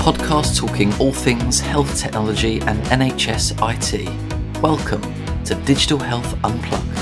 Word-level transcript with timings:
podcast 0.00 0.56
talking 0.56 0.90
all 0.94 1.12
things 1.12 1.60
health 1.60 2.00
technology 2.00 2.58
and 2.62 2.82
NHS 2.84 3.52
IT. 3.60 4.62
Welcome 4.62 5.02
to 5.44 5.54
Digital 5.66 5.98
Health 5.98 6.42
Unplugged. 6.42 6.96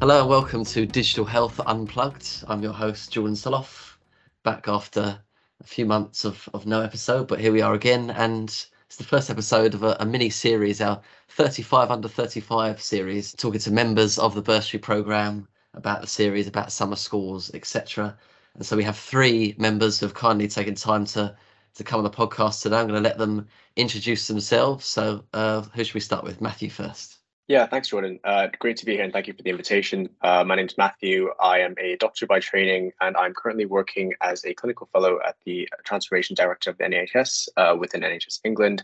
Hello 0.00 0.20
and 0.20 0.28
welcome 0.30 0.64
to 0.64 0.86
Digital 0.86 1.26
Health 1.26 1.60
Unplugged. 1.66 2.42
I'm 2.48 2.62
your 2.62 2.72
host, 2.72 3.12
Jordan 3.12 3.34
Soloff, 3.34 3.96
back 4.44 4.66
after 4.66 5.20
a 5.60 5.64
few 5.64 5.84
months 5.84 6.24
of, 6.24 6.48
of 6.54 6.64
no 6.64 6.80
episode, 6.80 7.28
but 7.28 7.38
here 7.38 7.52
we 7.52 7.60
are 7.60 7.74
again. 7.74 8.08
And 8.12 8.66
it's 8.86 8.96
the 8.96 9.04
first 9.04 9.30
episode 9.30 9.74
of 9.74 9.82
a, 9.82 9.96
a 9.98 10.06
mini 10.06 10.30
series, 10.30 10.80
our 10.80 11.00
35 11.28 11.90
under 11.90 12.06
35 12.08 12.80
series, 12.80 13.32
talking 13.32 13.60
to 13.60 13.70
members 13.72 14.16
of 14.16 14.34
the 14.34 14.42
bursary 14.42 14.78
programme 14.78 15.48
about 15.74 16.00
the 16.00 16.06
series, 16.06 16.46
about 16.46 16.70
summer 16.70 16.94
schools, 16.94 17.50
etc. 17.52 18.16
And 18.54 18.64
so 18.64 18.76
we 18.76 18.84
have 18.84 18.96
three 18.96 19.54
members 19.58 19.98
who 19.98 20.06
have 20.06 20.14
kindly 20.14 20.48
taken 20.48 20.74
time 20.74 21.04
to 21.06 21.36
to 21.74 21.84
come 21.84 21.98
on 21.98 22.04
the 22.04 22.10
podcast 22.10 22.62
today. 22.62 22.78
I'm 22.78 22.86
going 22.86 23.02
to 23.02 23.06
let 23.06 23.18
them 23.18 23.48
introduce 23.76 24.28
themselves. 24.28 24.86
So 24.86 25.24
uh, 25.34 25.62
who 25.62 25.84
should 25.84 25.94
we 25.94 26.00
start 26.00 26.24
with? 26.24 26.40
Matthew 26.40 26.70
first. 26.70 27.18
Yeah, 27.48 27.66
thanks, 27.66 27.86
Jordan. 27.88 28.18
Uh, 28.24 28.48
great 28.58 28.76
to 28.78 28.84
be 28.84 28.94
here 28.94 29.04
and 29.04 29.12
thank 29.12 29.28
you 29.28 29.32
for 29.32 29.42
the 29.42 29.50
invitation. 29.50 30.08
Uh, 30.20 30.42
my 30.42 30.56
name 30.56 30.66
is 30.66 30.76
Matthew. 30.76 31.28
I 31.40 31.60
am 31.60 31.76
a 31.78 31.94
doctor 31.98 32.26
by 32.26 32.40
training 32.40 32.90
and 33.00 33.16
I'm 33.16 33.34
currently 33.34 33.66
working 33.66 34.14
as 34.20 34.44
a 34.44 34.52
clinical 34.52 34.88
fellow 34.92 35.20
at 35.24 35.36
the 35.44 35.68
Transformation 35.84 36.34
Directorate 36.34 36.74
of 36.74 36.78
the 36.78 36.84
NHS 36.84 37.48
uh, 37.56 37.76
within 37.78 38.00
NHS 38.00 38.40
England. 38.42 38.82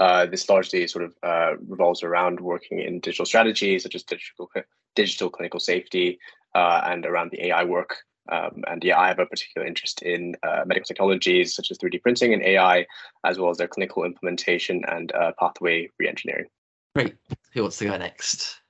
Uh, 0.00 0.26
this 0.26 0.48
largely 0.48 0.88
sort 0.88 1.04
of 1.04 1.14
uh, 1.22 1.52
revolves 1.68 2.02
around 2.02 2.40
working 2.40 2.80
in 2.80 2.98
digital 2.98 3.26
strategies 3.26 3.84
such 3.84 3.94
as 3.94 4.02
digital, 4.02 4.50
digital 4.96 5.30
clinical 5.30 5.60
safety 5.60 6.18
uh, 6.56 6.80
and 6.86 7.06
around 7.06 7.30
the 7.30 7.46
AI 7.46 7.62
work. 7.62 7.94
Um, 8.28 8.64
and 8.66 8.82
yeah, 8.82 8.98
I 8.98 9.06
have 9.06 9.20
a 9.20 9.26
particular 9.26 9.64
interest 9.64 10.02
in 10.02 10.34
medical 10.66 10.86
technologies 10.86 11.54
such 11.54 11.70
as 11.70 11.78
3D 11.78 12.02
printing 12.02 12.32
and 12.32 12.42
AI, 12.42 12.86
as 13.24 13.38
well 13.38 13.50
as 13.50 13.58
their 13.58 13.68
clinical 13.68 14.02
implementation 14.02 14.82
and 14.88 15.12
pathway 15.38 15.88
reengineering. 16.02 16.46
Great. 16.94 17.16
Who 17.52 17.62
wants 17.62 17.78
to 17.78 17.84
go 17.84 17.96
next? 17.96 18.60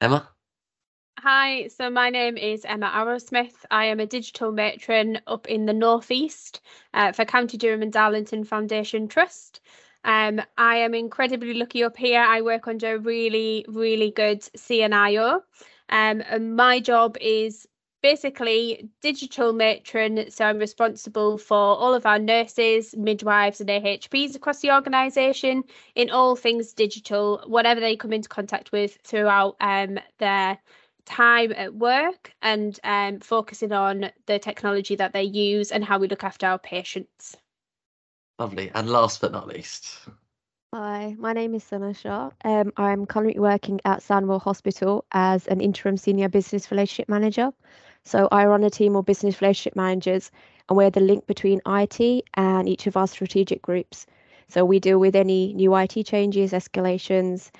Emma? 0.00 0.28
Hi, 1.18 1.68
so 1.68 1.90
my 1.90 2.10
name 2.10 2.38
is 2.38 2.64
Emma 2.64 2.86
Arrowsmith. 2.86 3.64
I 3.70 3.86
am 3.86 4.00
a 4.00 4.06
digital 4.06 4.52
matron 4.52 5.20
up 5.26 5.48
in 5.48 5.66
the 5.66 5.72
Northeast 5.72 6.60
uh, 6.94 7.12
for 7.12 7.24
County 7.24 7.58
Durham 7.58 7.82
and 7.82 7.92
Darlington 7.92 8.44
Foundation 8.44 9.08
Trust. 9.08 9.60
Um, 10.04 10.40
I 10.56 10.76
am 10.76 10.94
incredibly 10.94 11.54
lucky 11.54 11.84
up 11.84 11.96
here. 11.96 12.22
I 12.22 12.40
work 12.40 12.68
under 12.68 12.94
a 12.94 12.98
really, 12.98 13.66
really 13.68 14.12
good 14.12 14.40
CNIO. 14.56 15.42
Um, 15.90 16.22
and 16.28 16.56
my 16.56 16.80
job 16.80 17.16
is 17.20 17.66
basically 18.02 18.88
digital 19.00 19.52
matron. 19.52 20.30
So 20.30 20.44
I'm 20.44 20.58
responsible 20.58 21.38
for 21.38 21.56
all 21.56 21.94
of 21.94 22.06
our 22.06 22.18
nurses, 22.18 22.94
midwives, 22.96 23.60
and 23.60 23.68
AHPs 23.68 24.34
across 24.34 24.60
the 24.60 24.72
organisation 24.72 25.64
in 25.94 26.10
all 26.10 26.36
things 26.36 26.72
digital, 26.72 27.42
whatever 27.46 27.80
they 27.80 27.96
come 27.96 28.12
into 28.12 28.28
contact 28.28 28.72
with 28.72 28.98
throughout 29.04 29.56
um, 29.60 29.98
their 30.18 30.58
time 31.04 31.52
at 31.56 31.74
work 31.74 32.32
and 32.42 32.78
um, 32.84 33.18
focusing 33.20 33.72
on 33.72 34.10
the 34.26 34.38
technology 34.38 34.94
that 34.94 35.12
they 35.12 35.22
use 35.22 35.72
and 35.72 35.84
how 35.84 35.98
we 35.98 36.08
look 36.08 36.24
after 36.24 36.46
our 36.46 36.58
patients. 36.58 37.36
Lovely. 38.38 38.70
And 38.74 38.88
last 38.88 39.20
but 39.20 39.32
not 39.32 39.48
least. 39.48 40.08
Hi, 40.74 41.16
my 41.18 41.32
name 41.32 41.54
is 41.54 41.64
Sana 41.64 41.94
Shah. 41.94 42.30
Um, 42.44 42.74
I'm 42.76 43.06
currently 43.06 43.40
working 43.40 43.80
at 43.86 44.00
Sandwell 44.00 44.40
Hospital 44.40 45.06
as 45.12 45.46
an 45.46 45.62
interim 45.62 45.96
senior 45.96 46.28
business 46.28 46.70
relationship 46.70 47.08
manager. 47.08 47.52
So 48.04 48.28
I 48.32 48.46
run 48.46 48.64
a 48.64 48.70
team 48.70 48.96
of 48.96 49.06
business 49.06 49.40
relationship 49.40 49.76
managers, 49.76 50.30
and 50.68 50.76
we're 50.76 50.90
the 50.90 51.00
link 51.00 51.26
between 51.26 51.60
IT 51.66 52.24
and 52.34 52.68
each 52.68 52.86
of 52.86 52.96
our 52.96 53.06
strategic 53.06 53.62
groups. 53.62 54.06
So 54.48 54.64
we 54.64 54.80
deal 54.80 54.98
with 54.98 55.14
any 55.14 55.52
new 55.52 55.74
IT 55.76 56.04
changes, 56.06 56.52
escalations, 56.52 57.50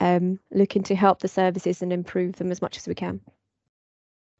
um, 0.00 0.40
looking 0.50 0.82
to 0.84 0.94
help 0.94 1.20
the 1.20 1.28
services 1.28 1.82
and 1.82 1.92
improve 1.92 2.36
them 2.36 2.50
as 2.50 2.62
much 2.62 2.76
as 2.76 2.88
we 2.88 2.94
can. 2.94 3.20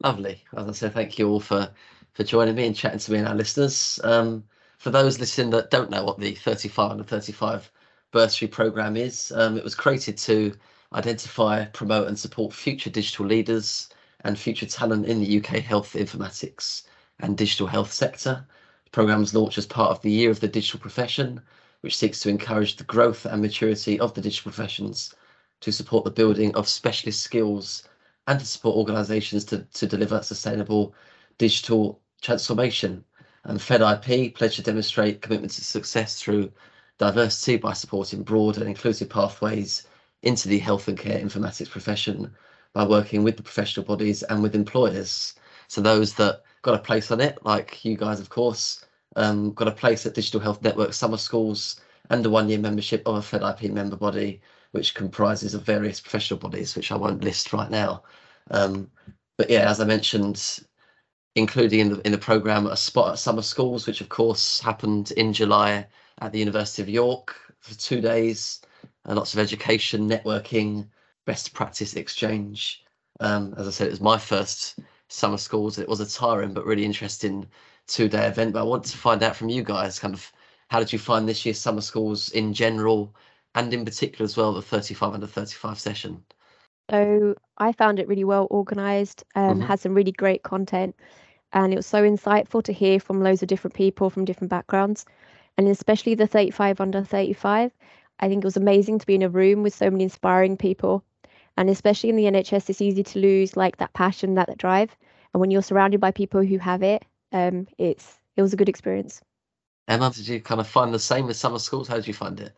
Lovely. 0.03 0.43
As 0.57 0.67
I 0.67 0.71
said, 0.71 0.93
thank 0.93 1.19
you 1.19 1.29
all 1.29 1.39
for 1.39 1.71
for 2.13 2.23
joining 2.23 2.55
me 2.55 2.67
and 2.67 2.75
chatting 2.75 2.99
to 2.99 3.11
me 3.11 3.19
and 3.19 3.27
our 3.27 3.35
listeners. 3.35 3.99
Um, 4.03 4.43
for 4.79 4.89
those 4.89 5.19
listening 5.19 5.51
that 5.51 5.69
don't 5.69 5.91
know 5.91 6.03
what 6.03 6.19
the 6.19 6.33
35 6.33 6.91
under 6.91 7.03
35 7.03 7.71
bursary 8.11 8.47
program 8.47 8.97
is, 8.97 9.31
um, 9.35 9.57
it 9.57 9.63
was 9.63 9.75
created 9.75 10.17
to 10.17 10.53
identify, 10.93 11.65
promote, 11.65 12.07
and 12.07 12.19
support 12.19 12.51
future 12.51 12.89
digital 12.89 13.25
leaders 13.25 13.89
and 14.23 14.37
future 14.37 14.65
talent 14.65 15.05
in 15.05 15.19
the 15.19 15.37
UK 15.37 15.57
health 15.57 15.93
informatics 15.93 16.83
and 17.19 17.37
digital 17.37 17.67
health 17.67 17.91
sector. 17.91 18.45
The 18.85 18.89
programme 18.91 19.19
was 19.21 19.33
launched 19.33 19.57
as 19.57 19.65
part 19.65 19.91
of 19.91 20.01
the 20.01 20.11
Year 20.11 20.31
of 20.31 20.39
the 20.39 20.47
Digital 20.47 20.79
Profession, 20.79 21.41
which 21.81 21.97
seeks 21.97 22.19
to 22.21 22.29
encourage 22.29 22.75
the 22.75 22.83
growth 22.83 23.25
and 23.25 23.41
maturity 23.41 23.99
of 23.99 24.13
the 24.13 24.21
digital 24.21 24.51
professions 24.51 25.13
to 25.61 25.71
support 25.71 26.03
the 26.03 26.11
building 26.11 26.53
of 26.55 26.67
specialist 26.67 27.21
skills 27.21 27.83
and 28.27 28.39
to 28.39 28.45
support 28.45 28.75
organisations 28.75 29.45
to, 29.45 29.59
to 29.73 29.87
deliver 29.87 30.21
sustainable 30.21 30.93
digital 31.37 31.99
transformation. 32.21 33.03
And 33.43 33.59
FedIP 33.59 34.35
pledged 34.35 34.57
to 34.57 34.61
demonstrate 34.61 35.21
commitment 35.21 35.53
to 35.53 35.63
success 35.63 36.21
through 36.21 36.51
diversity 36.99 37.57
by 37.57 37.73
supporting 37.73 38.21
broad 38.21 38.57
and 38.57 38.67
inclusive 38.67 39.09
pathways 39.09 39.87
into 40.21 40.47
the 40.47 40.59
health 40.59 40.87
and 40.87 40.97
care 40.97 41.19
informatics 41.19 41.69
profession 41.69 42.31
by 42.73 42.85
working 42.85 43.23
with 43.23 43.37
the 43.37 43.43
professional 43.43 43.85
bodies 43.85 44.23
and 44.23 44.41
with 44.41 44.55
employers. 44.55 45.35
So 45.67 45.81
those 45.81 46.13
that 46.15 46.43
got 46.61 46.75
a 46.75 46.79
place 46.79 47.11
on 47.11 47.21
it, 47.21 47.37
like 47.43 47.83
you 47.83 47.97
guys, 47.97 48.19
of 48.19 48.29
course, 48.29 48.85
um, 49.15 49.53
got 49.53 49.67
a 49.67 49.71
place 49.71 50.05
at 50.05 50.13
Digital 50.13 50.39
Health 50.39 50.61
Network 50.61 50.93
summer 50.93 51.17
schools 51.17 51.81
and 52.09 52.25
a 52.25 52.29
one-year 52.29 52.59
membership 52.59 53.01
of 53.05 53.15
a 53.15 53.21
Fed 53.21 53.41
IP 53.41 53.71
member 53.71 53.95
body, 53.95 54.41
which 54.71 54.95
comprises 54.95 55.53
of 55.53 55.63
various 55.63 55.99
professional 55.99 56.39
bodies, 56.39 56.75
which 56.75 56.91
I 56.91 56.97
won't 56.97 57.23
list 57.23 57.53
right 57.53 57.69
now. 57.69 58.03
Um, 58.51 58.89
but 59.37 59.49
yeah, 59.49 59.69
as 59.69 59.79
I 59.79 59.85
mentioned, 59.85 60.59
including 61.35 61.79
in 61.79 61.89
the 61.93 62.01
in 62.05 62.11
the 62.11 62.17
program 62.17 62.67
a 62.67 62.75
spot 62.75 63.13
at 63.13 63.19
summer 63.19 63.41
schools, 63.41 63.87
which 63.87 64.01
of 64.01 64.09
course 64.09 64.59
happened 64.59 65.11
in 65.11 65.33
July 65.33 65.87
at 66.19 66.31
the 66.31 66.39
University 66.39 66.81
of 66.81 66.89
York 66.89 67.35
for 67.59 67.75
two 67.75 68.01
days, 68.01 68.61
and 69.05 69.15
lots 69.17 69.33
of 69.33 69.39
education, 69.39 70.09
networking, 70.09 70.87
best 71.25 71.53
practice 71.53 71.95
exchange. 71.95 72.83
Um, 73.19 73.53
as 73.57 73.67
I 73.67 73.71
said, 73.71 73.87
it 73.87 73.91
was 73.91 74.01
my 74.01 74.17
first 74.17 74.79
summer 75.07 75.37
schools. 75.37 75.77
It 75.77 75.87
was 75.87 75.99
a 75.99 76.09
tiring 76.09 76.53
but 76.53 76.65
really 76.65 76.85
interesting 76.85 77.47
two 77.87 78.07
day 78.07 78.25
event. 78.27 78.53
But 78.53 78.61
I 78.61 78.63
wanted 78.63 78.91
to 78.91 78.97
find 78.97 79.21
out 79.23 79.35
from 79.35 79.49
you 79.49 79.63
guys 79.63 79.99
kind 79.99 80.13
of 80.13 80.31
how 80.69 80.79
did 80.79 80.93
you 80.93 80.99
find 80.99 81.27
this 81.27 81.45
year's 81.45 81.59
summer 81.59 81.81
schools 81.81 82.29
in 82.31 82.53
general 82.53 83.13
and 83.55 83.73
in 83.73 83.83
particular 83.83 84.23
as 84.23 84.37
well 84.37 84.53
the 84.53 84.61
35 84.61 85.13
under 85.13 85.27
35 85.27 85.79
session? 85.79 86.23
So 86.89 87.35
I 87.57 87.71
found 87.73 87.99
it 87.99 88.07
really 88.07 88.23
well 88.23 88.47
organised, 88.51 89.23
um, 89.35 89.59
mm-hmm. 89.59 89.61
had 89.61 89.79
some 89.79 89.93
really 89.93 90.11
great 90.11 90.43
content, 90.43 90.95
and 91.53 91.71
it 91.73 91.75
was 91.75 91.85
so 91.85 92.03
insightful 92.03 92.63
to 92.63 92.73
hear 92.73 92.99
from 92.99 93.21
loads 93.21 93.41
of 93.41 93.47
different 93.47 93.75
people 93.75 94.09
from 94.09 94.25
different 94.25 94.49
backgrounds, 94.49 95.05
and 95.57 95.67
especially 95.67 96.15
the 96.15 96.27
35 96.27 96.81
under 96.81 97.03
35. 97.03 97.71
I 98.19 98.27
think 98.27 98.43
it 98.43 98.47
was 98.47 98.57
amazing 98.57 98.99
to 98.99 99.05
be 99.05 99.15
in 99.15 99.23
a 99.23 99.29
room 99.29 99.63
with 99.63 99.73
so 99.73 99.89
many 99.89 100.03
inspiring 100.03 100.57
people 100.57 101.03
and 101.57 101.69
especially 101.69 102.09
in 102.09 102.15
the 102.15 102.25
NHS, 102.25 102.69
it's 102.69 102.81
easy 102.81 103.03
to 103.03 103.19
lose 103.19 103.57
like 103.57 103.77
that 103.77 103.93
passion, 103.93 104.35
that, 104.35 104.47
that 104.47 104.57
drive. 104.57 104.95
And 105.33 105.41
when 105.41 105.51
you're 105.51 105.61
surrounded 105.61 106.01
by 106.01 106.11
people 106.11 106.43
who 106.43 106.57
have 106.57 106.83
it, 106.83 107.03
um, 107.31 107.67
it's 107.77 108.17
it 108.35 108.41
was 108.41 108.53
a 108.53 108.57
good 108.57 108.69
experience. 108.69 109.21
Emma, 109.87 110.11
did 110.11 110.27
you 110.27 110.39
kind 110.39 110.61
of 110.61 110.67
find 110.67 110.93
the 110.93 110.99
same 110.99 111.25
with 111.27 111.35
summer 111.35 111.59
schools? 111.59 111.87
How 111.87 111.95
did 111.95 112.07
you 112.07 112.13
find 112.13 112.39
it? 112.39 112.53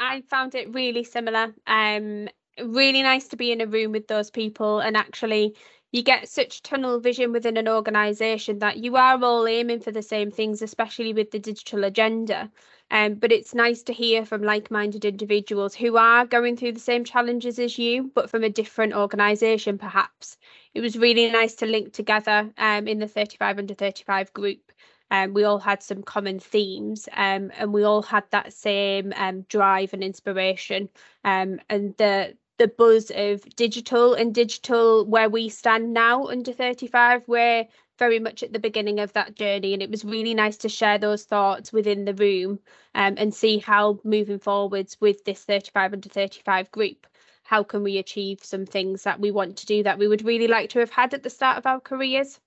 I 0.00 0.22
found 0.28 0.54
it 0.54 0.72
really 0.74 1.04
similar. 1.04 1.54
Um, 1.66 2.28
really 2.62 3.02
nice 3.02 3.28
to 3.28 3.36
be 3.36 3.52
in 3.52 3.60
a 3.60 3.66
room 3.66 3.92
with 3.92 4.06
those 4.06 4.30
people 4.30 4.80
and 4.80 4.96
actually 4.96 5.54
you 5.94 6.02
get 6.02 6.28
such 6.28 6.60
tunnel 6.62 6.98
vision 6.98 7.30
within 7.30 7.56
an 7.56 7.68
organization 7.68 8.58
that 8.58 8.78
you 8.78 8.96
are 8.96 9.22
all 9.22 9.46
aiming 9.46 9.78
for 9.78 9.92
the 9.92 10.02
same 10.02 10.30
things 10.30 10.60
especially 10.60 11.12
with 11.12 11.30
the 11.30 11.38
digital 11.38 11.84
agenda 11.84 12.50
um, 12.90 13.14
but 13.14 13.32
it's 13.32 13.54
nice 13.54 13.82
to 13.84 13.92
hear 13.92 14.24
from 14.26 14.42
like-minded 14.42 15.04
individuals 15.04 15.74
who 15.74 15.96
are 15.96 16.26
going 16.26 16.56
through 16.56 16.72
the 16.72 16.80
same 16.80 17.04
challenges 17.04 17.58
as 17.58 17.78
you, 17.78 18.10
but 18.14 18.28
from 18.28 18.44
a 18.44 18.50
different 18.50 18.92
organisation, 18.92 19.78
perhaps. 19.78 20.36
It 20.74 20.80
was 20.80 20.98
really 20.98 21.30
nice 21.30 21.54
to 21.56 21.66
link 21.66 21.92
together 21.92 22.50
um, 22.58 22.86
in 22.86 22.98
the 22.98 23.08
35 23.08 23.58
under 23.58 23.74
35 23.74 24.32
group. 24.32 24.72
Um, 25.10 25.32
we 25.32 25.44
all 25.44 25.58
had 25.58 25.82
some 25.82 26.02
common 26.02 26.40
themes 26.40 27.08
um, 27.12 27.52
and 27.56 27.72
we 27.72 27.84
all 27.84 28.02
had 28.02 28.24
that 28.30 28.52
same 28.52 29.12
um, 29.16 29.42
drive 29.42 29.92
and 29.92 30.02
inspiration 30.02 30.88
um, 31.24 31.60
and 31.68 31.96
the 31.98 32.36
the 32.58 32.68
buzz 32.68 33.10
of 33.14 33.42
digital 33.56 34.14
and 34.14 34.34
digital 34.34 35.04
where 35.04 35.28
we 35.28 35.48
stand 35.48 35.92
now 35.92 36.26
under 36.26 36.52
35 36.52 37.22
we're 37.26 37.66
very 37.98 38.18
much 38.18 38.42
at 38.42 38.52
the 38.52 38.58
beginning 38.58 39.00
of 39.00 39.12
that 39.12 39.34
journey 39.34 39.72
and 39.72 39.82
it 39.82 39.90
was 39.90 40.04
really 40.04 40.34
nice 40.34 40.56
to 40.56 40.68
share 40.68 40.98
those 40.98 41.24
thoughts 41.24 41.72
within 41.72 42.04
the 42.04 42.14
room 42.14 42.58
um, 42.94 43.14
and 43.18 43.34
see 43.34 43.58
how 43.58 43.98
moving 44.04 44.38
forwards 44.38 44.96
with 45.00 45.24
this 45.24 45.44
35 45.44 45.92
under 45.92 46.08
35 46.08 46.70
group 46.70 47.06
how 47.44 47.62
can 47.62 47.82
we 47.82 47.98
achieve 47.98 48.42
some 48.42 48.66
things 48.66 49.02
that 49.04 49.20
we 49.20 49.30
want 49.30 49.56
to 49.58 49.66
do 49.66 49.82
that 49.82 49.98
we 49.98 50.08
would 50.08 50.24
really 50.24 50.48
like 50.48 50.70
to 50.70 50.80
have 50.80 50.90
had 50.90 51.14
at 51.14 51.22
the 51.22 51.30
start 51.30 51.58
of 51.58 51.66
our 51.66 51.78
careers. 51.78 52.40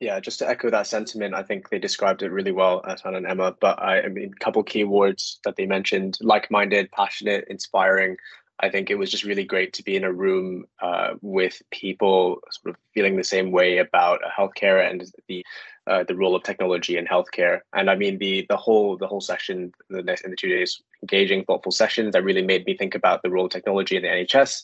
Yeah, 0.00 0.18
just 0.18 0.40
to 0.40 0.48
echo 0.48 0.70
that 0.70 0.88
sentiment, 0.88 1.34
I 1.34 1.42
think 1.42 1.70
they 1.70 1.78
described 1.78 2.22
it 2.22 2.32
really 2.32 2.50
well, 2.50 2.82
Atan 2.82 3.16
and 3.16 3.26
Emma. 3.26 3.56
But 3.60 3.80
I, 3.80 4.02
I 4.02 4.08
mean, 4.08 4.32
a 4.34 4.44
couple 4.44 4.62
key 4.64 4.84
words 4.84 5.38
that 5.44 5.56
they 5.56 5.66
mentioned: 5.66 6.18
like-minded, 6.20 6.90
passionate, 6.90 7.46
inspiring. 7.48 8.16
I 8.60 8.70
think 8.70 8.88
it 8.88 8.94
was 8.94 9.10
just 9.10 9.24
really 9.24 9.44
great 9.44 9.72
to 9.74 9.82
be 9.82 9.96
in 9.96 10.04
a 10.04 10.12
room 10.12 10.66
uh, 10.80 11.14
with 11.22 11.60
people 11.70 12.40
sort 12.50 12.74
of 12.74 12.80
feeling 12.94 13.16
the 13.16 13.24
same 13.24 13.50
way 13.50 13.78
about 13.78 14.20
healthcare 14.22 14.88
and 14.88 15.10
the 15.28 15.44
uh, 15.86 16.02
the 16.04 16.14
role 16.14 16.34
of 16.34 16.42
technology 16.42 16.96
in 16.96 17.04
healthcare. 17.04 17.60
And 17.74 17.90
I 17.90 17.96
mean 17.96 18.18
the 18.18 18.46
the 18.48 18.56
whole 18.56 18.96
the 18.96 19.06
whole 19.06 19.20
session 19.20 19.72
the 19.90 20.02
next 20.02 20.22
in 20.22 20.30
the 20.30 20.36
two 20.36 20.48
days 20.48 20.80
engaging, 21.02 21.44
thoughtful 21.44 21.72
sessions 21.72 22.12
that 22.12 22.24
really 22.24 22.42
made 22.42 22.64
me 22.64 22.76
think 22.76 22.94
about 22.94 23.22
the 23.22 23.30
role 23.30 23.46
of 23.46 23.50
technology 23.50 23.96
in 23.96 24.02
the 24.02 24.08
NHS. 24.08 24.62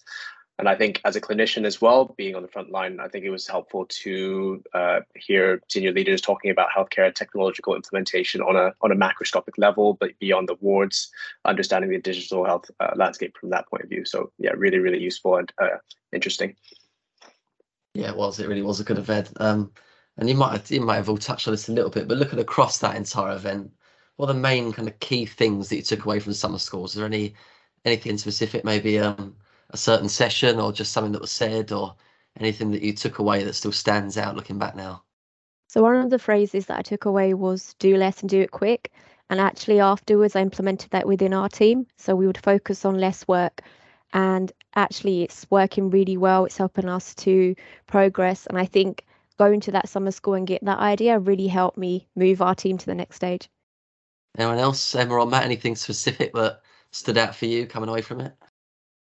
And 0.61 0.69
I 0.69 0.75
think 0.75 1.01
as 1.07 1.17
a 1.17 1.23
clinician 1.23 1.65
as 1.65 1.81
well, 1.81 2.15
being 2.19 2.37
on 2.37 2.43
the 2.43 2.49
front 2.49 2.71
line, 2.71 3.01
I 3.01 3.09
think 3.09 3.25
it 3.25 3.31
was 3.31 3.47
helpful 3.47 3.87
to 4.03 4.63
uh, 4.75 5.01
hear 5.17 5.63
senior 5.71 5.91
leaders 5.91 6.21
talking 6.21 6.51
about 6.51 6.69
healthcare 6.77 7.15
technological 7.15 7.75
implementation 7.75 8.43
on 8.43 8.57
a 8.57 8.75
on 8.83 8.93
a 8.93 8.95
macroscopic 8.95 9.57
level, 9.57 9.95
but 9.95 10.19
beyond 10.19 10.51
the 10.51 10.57
wards, 10.61 11.11
understanding 11.47 11.91
the 11.91 11.99
digital 11.99 12.45
health 12.45 12.71
uh, 12.79 12.91
landscape 12.95 13.39
from 13.39 13.49
that 13.49 13.67
point 13.71 13.85
of 13.85 13.89
view. 13.89 14.05
So 14.05 14.33
yeah, 14.37 14.51
really, 14.55 14.79
really 14.79 15.01
useful 15.01 15.37
and 15.37 15.51
uh, 15.57 15.79
interesting. 16.13 16.55
Yeah, 17.95 18.11
it 18.11 18.17
was. 18.17 18.39
It 18.39 18.47
really 18.47 18.61
was 18.61 18.81
a 18.81 18.85
good 18.85 18.99
event. 18.99 19.33
Um, 19.41 19.73
and 20.19 20.29
you 20.29 20.35
might 20.35 20.53
have, 20.53 20.71
you 20.71 20.83
might 20.83 20.97
have 20.97 21.09
all 21.09 21.17
touched 21.17 21.49
on 21.49 21.55
this 21.55 21.71
a 21.71 21.73
little 21.73 21.91
bit, 21.91 22.07
but 22.07 22.19
looking 22.19 22.39
across 22.39 22.77
that 22.79 22.97
entire 22.97 23.35
event, 23.35 23.73
what 24.17 24.29
are 24.29 24.35
the 24.35 24.39
main 24.39 24.75
kind 24.75 24.89
of 24.89 25.01
key 25.01 25.25
things 25.25 25.71
that 25.71 25.77
you 25.77 25.83
took 25.83 26.05
away 26.05 26.21
from 26.21 26.35
summer 26.35 26.59
schools? 26.59 26.91
Is 26.91 26.97
there 26.97 27.07
any 27.07 27.33
anything 27.87 28.19
specific, 28.19 28.63
maybe 28.63 28.99
um, 28.99 29.37
a 29.73 29.77
certain 29.77 30.09
session 30.09 30.61
or 30.61 30.73
just 30.73 30.93
something 30.93 31.13
that 31.13 31.21
was 31.21 31.31
said 31.31 31.73
or 31.73 31.95
anything 32.39 32.71
that 32.73 32.83
you 32.83 32.93
took 32.93 33.19
away 33.19 33.45
that 33.45 33.55
still 33.55 33.73
stands 33.73 34.17
out 34.17 34.37
looking 34.37 34.59
back 34.59 34.77
now? 34.77 35.03
So 35.69 35.83
one 35.83 35.97
of 35.97 36.11
the 36.11 36.19
phrases 36.19 36.67
that 36.67 36.79
I 36.79 36.83
took 36.83 37.05
away 37.05 37.35
was 37.35 37.75
do 37.79 37.97
less 37.97 38.21
and 38.21 38.29
do 38.29 38.41
it 38.41 38.51
quick. 38.51 38.93
And 39.29 39.41
actually 39.41 39.79
afterwards 39.79 40.35
I 40.35 40.41
implemented 40.41 40.91
that 40.91 41.07
within 41.07 41.33
our 41.33 41.49
team. 41.49 41.87
So 41.97 42.17
we 42.17 42.27
would 42.27 42.43
focus 42.43 42.85
on 42.85 42.99
less 42.99 43.27
work 43.29 43.63
and 44.13 44.51
actually 44.75 45.23
it's 45.23 45.47
working 45.51 45.91
really 45.91 46.17
well. 46.17 46.45
It's 46.45 46.57
helping 46.57 46.89
us 46.89 47.15
to 47.17 47.55
progress. 47.87 48.47
And 48.47 48.59
I 48.59 48.65
think 48.65 49.05
going 49.39 49.61
to 49.61 49.73
that 49.73 49.89
summer 49.89 50.11
school 50.11 50.35
and 50.35 50.47
get 50.47 50.65
that 50.65 50.79
idea 50.81 51.19
really 51.19 51.47
helped 51.47 51.79
me 51.79 52.09
move 52.17 52.43
our 52.43 52.55
team 52.55 52.77
to 52.79 52.87
the 52.87 52.95
next 52.95 53.17
stage. 53.17 53.49
Anyone 54.37 54.59
else, 54.59 54.95
Emma 54.95 55.15
or 55.15 55.27
Matt, 55.27 55.45
anything 55.45 55.77
specific 55.77 56.33
that 56.35 56.61
stood 56.91 57.19
out 57.19 57.35
for 57.35 57.47
you 57.47 57.67
coming 57.67 57.89
away 57.89 58.03
from 58.03 58.21
it? 58.21 58.35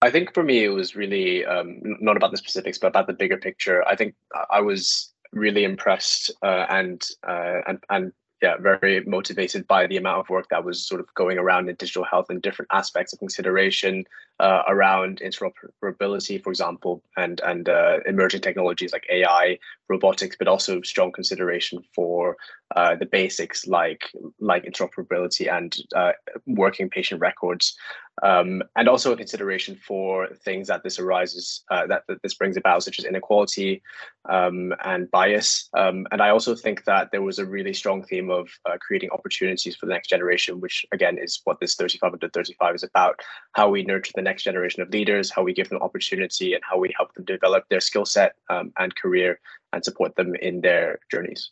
I 0.01 0.09
think 0.09 0.33
for 0.33 0.43
me, 0.43 0.63
it 0.63 0.69
was 0.69 0.95
really 0.95 1.45
um, 1.45 1.79
not 1.83 2.17
about 2.17 2.31
the 2.31 2.37
specifics, 2.37 2.77
but 2.79 2.87
about 2.87 3.07
the 3.07 3.13
bigger 3.13 3.37
picture. 3.37 3.87
I 3.87 3.95
think 3.95 4.15
I 4.49 4.59
was 4.61 5.13
really 5.31 5.63
impressed 5.63 6.31
uh, 6.41 6.65
and 6.69 7.03
uh, 7.27 7.61
and 7.67 7.83
and 7.89 8.11
yeah, 8.41 8.57
very 8.57 9.03
motivated 9.05 9.67
by 9.67 9.85
the 9.85 9.97
amount 9.97 10.19
of 10.19 10.29
work 10.29 10.47
that 10.49 10.63
was 10.63 10.83
sort 10.83 10.99
of 10.99 11.13
going 11.13 11.37
around 11.37 11.69
in 11.69 11.75
digital 11.75 12.03
health 12.03 12.25
and 12.29 12.41
different 12.41 12.71
aspects 12.73 13.13
of 13.13 13.19
consideration 13.19 14.03
uh, 14.39 14.63
around 14.67 15.21
interoperability, 15.23 16.41
for 16.41 16.49
example, 16.49 17.03
and 17.17 17.39
and 17.45 17.69
uh, 17.69 17.99
emerging 18.07 18.41
technologies 18.41 18.93
like 18.93 19.05
AI, 19.11 19.59
robotics, 19.89 20.35
but 20.35 20.47
also 20.47 20.81
strong 20.81 21.11
consideration 21.11 21.83
for 21.93 22.35
uh, 22.75 22.95
the 22.95 23.05
basics 23.05 23.67
like 23.67 24.11
like 24.39 24.65
interoperability 24.65 25.51
and 25.51 25.77
uh, 25.95 26.13
working 26.47 26.89
patient 26.89 27.21
records, 27.21 27.77
um, 28.21 28.63
and 28.75 28.87
also 28.87 29.11
a 29.11 29.17
consideration 29.17 29.75
for 29.75 30.27
things 30.43 30.67
that 30.67 30.83
this 30.83 30.99
arises 30.99 31.63
uh, 31.71 31.87
that, 31.87 32.03
that 32.07 32.21
this 32.21 32.33
brings 32.35 32.57
about, 32.57 32.83
such 32.83 32.99
as 32.99 33.05
inequality 33.05 33.81
um, 34.29 34.73
and 34.83 35.09
bias. 35.11 35.69
Um, 35.77 36.05
and 36.11 36.21
I 36.21 36.29
also 36.29 36.55
think 36.55 36.85
that 36.85 37.09
there 37.11 37.21
was 37.21 37.39
a 37.39 37.45
really 37.45 37.73
strong 37.73 38.03
theme 38.03 38.29
of 38.29 38.49
uh, 38.65 38.77
creating 38.79 39.09
opportunities 39.11 39.75
for 39.75 39.85
the 39.85 39.93
next 39.93 40.09
generation, 40.09 40.59
which 40.59 40.85
again 40.91 41.17
is 41.17 41.41
what 41.43 41.59
this 41.59 41.75
35 41.75 42.13
under 42.13 42.29
35 42.29 42.75
is 42.75 42.83
about: 42.83 43.19
how 43.53 43.69
we 43.69 43.83
nurture 43.83 44.13
the 44.15 44.21
next 44.21 44.43
generation 44.43 44.81
of 44.81 44.89
leaders, 44.89 45.31
how 45.31 45.43
we 45.43 45.53
give 45.53 45.69
them 45.69 45.81
opportunity, 45.81 46.53
and 46.53 46.63
how 46.69 46.77
we 46.77 46.93
help 46.95 47.13
them 47.13 47.25
develop 47.25 47.63
their 47.69 47.81
skill 47.81 48.05
set 48.05 48.35
um, 48.49 48.71
and 48.77 48.95
career 48.95 49.39
and 49.73 49.83
support 49.83 50.15
them 50.15 50.35
in 50.35 50.61
their 50.61 50.99
journeys. 51.09 51.51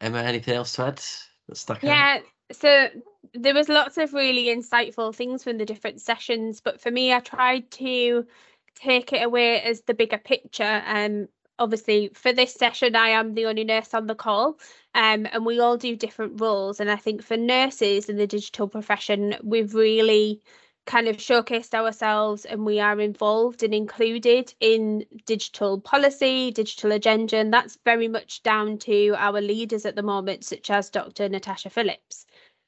Emma, 0.00 0.18
anything 0.18 0.54
else 0.54 0.72
to 0.74 0.86
add 0.86 1.02
that 1.48 1.56
stuck 1.56 1.82
yeah, 1.82 2.18
out? 2.18 2.56
so 2.56 2.88
there 3.34 3.54
was 3.54 3.68
lots 3.68 3.98
of 3.98 4.12
really 4.12 4.46
insightful 4.46 5.14
things 5.14 5.44
from 5.44 5.58
the 5.58 5.64
different 5.64 6.00
sessions, 6.00 6.60
but 6.60 6.80
for 6.80 6.90
me, 6.90 7.12
I 7.12 7.20
tried 7.20 7.70
to 7.72 8.26
take 8.74 9.12
it 9.12 9.22
away 9.22 9.60
as 9.62 9.82
the 9.82 9.94
bigger 9.94 10.18
picture. 10.18 10.82
Um, 10.86 11.28
obviously, 11.58 12.10
for 12.14 12.32
this 12.32 12.54
session, 12.54 12.96
I 12.96 13.08
am 13.08 13.34
the 13.34 13.46
only 13.46 13.64
nurse 13.64 13.94
on 13.94 14.06
the 14.06 14.14
call, 14.14 14.58
um, 14.94 15.26
and 15.30 15.46
we 15.46 15.60
all 15.60 15.76
do 15.76 15.96
different 15.96 16.40
roles. 16.40 16.80
And 16.80 16.90
I 16.90 16.96
think 16.96 17.22
for 17.22 17.36
nurses 17.36 18.08
in 18.08 18.16
the 18.16 18.26
digital 18.26 18.68
profession, 18.68 19.36
we've 19.42 19.74
really 19.74 20.42
kind 20.84 21.06
of 21.06 21.16
showcased 21.16 21.74
ourselves 21.74 22.44
and 22.44 22.66
we 22.66 22.80
are 22.80 23.00
involved 23.00 23.62
and 23.62 23.72
included 23.72 24.52
in 24.58 25.04
digital 25.26 25.80
policy, 25.80 26.50
digital 26.50 26.92
agenda, 26.92 27.36
and 27.36 27.52
that's 27.52 27.78
very 27.84 28.08
much 28.08 28.42
down 28.42 28.78
to 28.78 29.14
our 29.16 29.40
leaders 29.40 29.86
at 29.86 29.94
the 29.94 30.02
moment, 30.02 30.44
such 30.44 30.70
as 30.70 30.90
Dr. 30.90 31.28
Natasha 31.28 31.70
Phillips, 31.70 32.26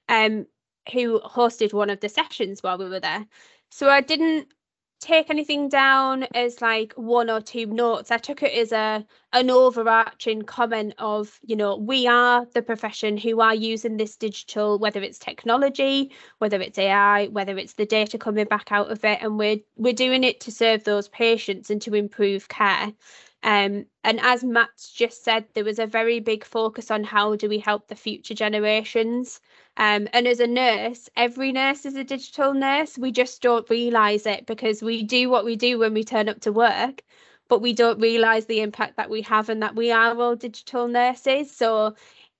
um, 0.08 0.46
who 0.92 1.20
hosted 1.20 1.72
one 1.72 1.90
of 1.90 2.00
the 2.00 2.08
sessions 2.08 2.62
while 2.62 2.78
we 2.78 2.88
were 2.88 3.00
there. 3.00 3.26
So 3.70 3.88
I 3.88 4.00
didn't 4.00 4.48
take 5.00 5.28
anything 5.28 5.68
down 5.68 6.22
as 6.34 6.62
like 6.62 6.92
one 6.94 7.28
or 7.28 7.40
two 7.40 7.66
notes. 7.66 8.10
I 8.10 8.16
took 8.16 8.42
it 8.42 8.52
as 8.52 8.72
a 8.72 9.04
an 9.32 9.50
overarching 9.50 10.42
comment 10.42 10.94
of, 10.98 11.38
you 11.42 11.56
know, 11.56 11.76
we 11.76 12.06
are 12.06 12.46
the 12.54 12.62
profession 12.62 13.16
who 13.18 13.40
are 13.40 13.54
using 13.54 13.96
this 13.96 14.16
digital, 14.16 14.78
whether 14.78 15.02
it's 15.02 15.18
technology, 15.18 16.12
whether 16.38 16.60
it's 16.60 16.78
AI, 16.78 17.26
whether 17.26 17.58
it's 17.58 17.74
the 17.74 17.84
data 17.84 18.16
coming 18.16 18.46
back 18.46 18.72
out 18.72 18.90
of 18.90 19.04
it, 19.04 19.18
and 19.20 19.38
we're 19.38 19.58
we're 19.76 19.92
doing 19.92 20.24
it 20.24 20.40
to 20.40 20.50
serve 20.50 20.84
those 20.84 21.08
patients 21.08 21.70
and 21.70 21.82
to 21.82 21.94
improve 21.94 22.48
care. 22.48 22.92
Um, 23.44 23.84
and 24.04 24.20
as 24.22 24.42
Matt's 24.42 24.90
just 24.90 25.22
said, 25.22 25.44
there 25.54 25.64
was 25.64 25.78
a 25.78 25.86
very 25.86 26.18
big 26.18 26.44
focus 26.44 26.90
on 26.90 27.04
how 27.04 27.36
do 27.36 27.48
we 27.48 27.58
help 27.58 27.88
the 27.88 27.94
future 27.94 28.34
generations. 28.34 29.40
Um, 29.76 30.08
and 30.14 30.26
as 30.26 30.40
a 30.40 30.46
nurse, 30.46 31.10
every 31.14 31.52
nurse 31.52 31.84
is 31.84 31.94
a 31.94 32.04
digital 32.04 32.54
nurse. 32.54 32.96
We 32.96 33.12
just 33.12 33.42
don't 33.42 33.68
realise 33.68 34.24
it 34.26 34.46
because 34.46 34.82
we 34.82 35.02
do 35.02 35.28
what 35.28 35.44
we 35.44 35.56
do 35.56 35.78
when 35.78 35.92
we 35.92 36.04
turn 36.04 36.28
up 36.30 36.40
to 36.40 36.52
work, 36.52 37.02
but 37.48 37.60
we 37.60 37.74
don't 37.74 38.00
realise 38.00 38.46
the 38.46 38.62
impact 38.62 38.96
that 38.96 39.10
we 39.10 39.20
have 39.22 39.50
and 39.50 39.62
that 39.62 39.76
we 39.76 39.92
are 39.92 40.18
all 40.18 40.36
digital 40.36 40.88
nurses. 40.88 41.54
So 41.54 41.96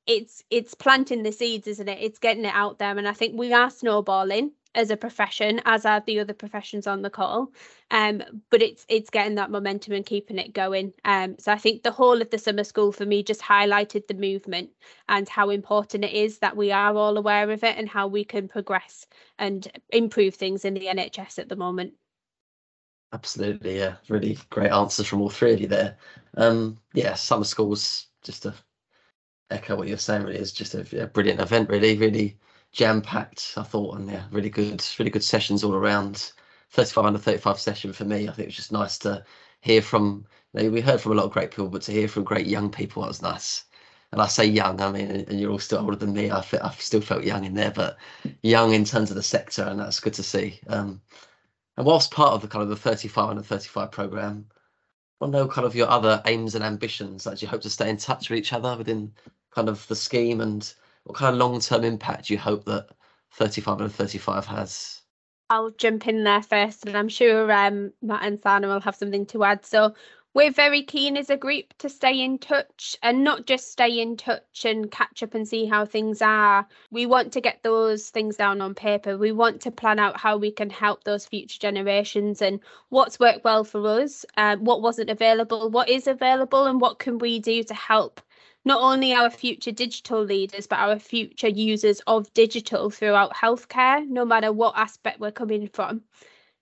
it's 0.07 0.43
it's 0.51 0.75
planting 0.75 1.23
the 1.23 1.33
seeds, 1.33 1.67
isn't 1.67 1.89
it? 1.89 1.99
It's 2.01 2.19
getting 2.19 2.47
it 2.47 2.55
out 2.55 2.79
there. 2.79 2.97
And 2.97 3.07
I 3.09 3.13
think 3.13 3.39
we 3.39 3.53
are 3.53 3.71
snowballing 3.71 4.53
as 4.75 4.91
a 4.91 4.97
profession, 4.97 5.61
as 5.65 5.87
are 5.87 6.03
the 6.07 6.21
other 6.21 6.35
professions 6.35 6.87
on 6.87 7.03
the 7.03 7.11
call. 7.11 7.53
Um, 7.91 8.23
but 8.51 8.63
it's 8.63 8.85
it's 8.89 9.11
getting 9.11 9.37
that 9.37 9.51
momentum 9.51 9.93
and 9.93 10.05
keeping 10.05 10.39
it 10.39 10.53
going. 10.53 10.93
Um, 11.05 11.37
so 11.39 11.53
I 11.53 11.59
think 11.59 11.83
the 11.83 11.91
whole 11.91 12.21
of 12.21 12.31
the 12.31 12.39
summer 12.39 12.65
school 12.65 12.93
for 12.93 13.07
me 13.07 13.23
just 13.23 13.41
highlighted 13.41 14.07
the 14.07 14.15
movement 14.15 14.71
and 15.09 15.29
how 15.29 15.51
important 15.51 16.05
it 16.05 16.13
is 16.13 16.39
that 16.39 16.57
we 16.57 16.73
are 16.73 16.97
all 16.97 17.17
aware 17.17 17.51
of 17.51 17.63
it 17.65 17.77
and 17.79 17.89
how 17.89 18.07
we 18.07 18.25
can 18.25 18.49
progress 18.49 19.07
and 19.39 19.71
improve 19.91 20.35
things 20.35 20.65
in 20.65 20.75
the 20.75 20.87
NHS 20.87 21.39
at 21.39 21.49
the 21.49 21.57
moment. 21.57 21.95
Absolutely, 23.13 23.79
yeah, 23.79 23.97
really 24.09 24.37
great 24.51 24.73
answers 24.73 25.07
from 25.07 25.21
all 25.21 25.31
three 25.31 25.53
of 25.53 25.61
you 25.61 25.69
there. 25.69 25.97
Um, 26.37 26.79
yeah, 26.95 27.15
summer 27.15 27.45
schools 27.45 28.09
just 28.23 28.43
to 28.43 28.55
echo 29.51 29.77
what 29.77 29.89
you're 29.89 29.99
saying, 29.99 30.25
really 30.25 30.39
is 30.39 30.53
just 30.53 30.75
a, 30.75 31.05
a 31.05 31.07
brilliant 31.07 31.41
event. 31.41 31.69
Really, 31.69 31.97
really 31.97 32.37
jam 32.75 33.01
packed. 33.01 33.55
I 33.57 33.63
thought, 33.63 33.97
and 33.97 34.11
yeah, 34.11 34.25
really 34.31 34.51
good, 34.51 34.85
really 34.99 35.11
good 35.11 35.25
sessions 35.25 35.65
all 35.65 35.75
around. 35.75 36.33
35 36.71 37.05
under 37.05 37.19
35 37.19 37.59
session 37.61 37.93
for 37.93 38.05
me. 38.05 38.29
I 38.29 38.33
think 38.33 38.41
it 38.41 38.47
was 38.47 38.57
just 38.57 38.73
nice 38.73 38.99
to 38.99 39.25
hear 39.61 39.81
from. 39.81 40.27
You 40.53 40.65
know, 40.65 40.71
we 40.71 40.81
heard 40.81 41.01
from 41.01 41.13
a 41.13 41.15
lot 41.15 41.25
of 41.25 41.33
great 41.33 41.51
people, 41.51 41.69
but 41.69 41.83
to 41.83 41.93
hear 41.93 42.09
from 42.09 42.25
great 42.25 42.47
young 42.47 42.71
people, 42.71 43.03
that 43.03 43.09
was 43.09 43.23
nice. 43.23 43.65
And 44.13 44.21
I 44.21 44.27
say 44.27 44.45
young, 44.45 44.81
I 44.81 44.93
mean, 44.93 45.11
and 45.11 45.41
you're 45.41 45.51
all 45.51 45.59
still 45.59 45.81
older 45.81 45.97
than 45.97 46.13
me. 46.13 46.31
I 46.31 46.41
feel, 46.41 46.61
I 46.63 46.71
still 46.73 47.01
felt 47.01 47.25
young 47.25 47.45
in 47.45 47.55
there, 47.55 47.73
but 47.73 47.97
young 48.43 48.73
in 48.73 48.85
terms 48.85 49.11
of 49.11 49.17
the 49.17 49.23
sector, 49.23 49.63
and 49.63 49.81
that's 49.81 49.99
good 49.99 50.15
to 50.15 50.23
see. 50.23 50.61
Um, 50.69 51.01
and 51.77 51.87
whilst 51.87 52.13
part 52.13 52.33
of 52.33 52.43
the 52.43 52.49
kind 52.49 52.63
of 52.63 52.69
the 52.69 52.77
35 52.77 53.31
under 53.31 53.43
35 53.43 53.91
program, 53.91 54.47
I 55.21 55.27
know 55.27 55.49
kind 55.49 55.67
of 55.67 55.75
your 55.75 55.89
other 55.89 56.23
aims 56.27 56.55
and 56.55 56.63
ambitions. 56.63 57.25
Do 57.25 57.35
you 57.39 57.49
hope 57.49 57.63
to 57.63 57.71
stay 57.71 57.89
in 57.89 57.97
touch 57.97 58.31
with 58.31 58.39
each 58.39 58.53
other 58.53 58.77
within 58.77 59.13
kind 59.51 59.69
of 59.69 59.87
the 59.89 59.97
scheme 59.97 60.41
and 60.41 60.73
what 61.05 61.17
kind 61.17 61.35
of 61.35 61.39
long 61.39 61.61
term 61.61 61.85
impact 61.85 62.27
do 62.27 62.35
you 62.35 62.39
hope 62.39 62.65
that 62.65 62.89
35 63.33 63.81
and 63.81 63.93
35 63.93 64.47
has? 64.47 65.03
I'll 65.51 65.71
jump 65.71 66.09
in 66.09 66.25
there 66.25 66.43
first, 66.43 66.87
and 66.87 66.97
I'm 66.97 67.09
sure 67.09 67.53
um, 67.53 67.93
Matt 68.03 68.25
and 68.25 68.41
Sana 68.41 68.67
will 68.67 68.81
have 68.81 68.97
something 68.97 69.27
to 69.27 69.45
add. 69.45 69.65
So, 69.65 69.95
we're 70.33 70.51
very 70.51 70.83
keen 70.83 71.17
as 71.17 71.31
a 71.31 71.37
group 71.37 71.67
to 71.79 71.89
stay 71.89 72.21
in 72.21 72.39
touch 72.39 72.97
and 73.05 73.23
not 73.23 73.47
just 73.47 73.71
stay 73.71 74.01
in 74.01 74.17
touch 74.17 74.65
and 74.65 74.91
catch 74.91 75.23
up 75.23 75.33
and 75.33 75.47
see 75.47 75.65
how 75.65 75.87
things 75.87 76.21
are. 76.21 76.67
We 76.91 77.07
want 77.07 77.33
to 77.35 77.41
get 77.41 77.63
those 77.63 78.11
things 78.11 78.37
down 78.37 78.61
on 78.61 78.75
paper. 78.75 79.17
We 79.17 79.31
want 79.31 79.61
to 79.61 79.71
plan 79.71 80.01
out 80.01 80.19
how 80.19 80.37
we 80.37 80.51
can 80.51 80.71
help 80.71 81.05
those 81.05 81.25
future 81.25 81.61
generations 81.61 82.43
and 82.43 82.59
what's 82.89 83.21
worked 83.21 83.45
well 83.45 83.63
for 83.63 83.87
us, 83.87 84.27
uh, 84.37 84.57
what 84.57 84.83
wasn't 84.83 85.09
available, 85.11 85.71
what 85.71 85.89
is 85.89 86.09
available, 86.09 86.67
and 86.67 86.81
what 86.81 86.99
can 86.99 87.19
we 87.19 87.39
do 87.39 87.63
to 87.63 87.75
help 87.75 88.21
not 88.65 88.81
only 88.81 89.13
our 89.13 89.31
future 89.31 89.73
digital 89.73 90.23
leaders, 90.23 90.67
but 90.67 90.79
our 90.79 90.99
future 90.99 91.49
users 91.49 92.01
of 92.07 92.33
digital 92.33 92.91
throughout 92.91 93.35
healthcare, 93.35 94.07
no 94.09 94.25
matter 94.25 94.53
what 94.53 94.77
aspect 94.77 95.21
we're 95.21 95.31
coming 95.31 95.69
from. 95.69 96.03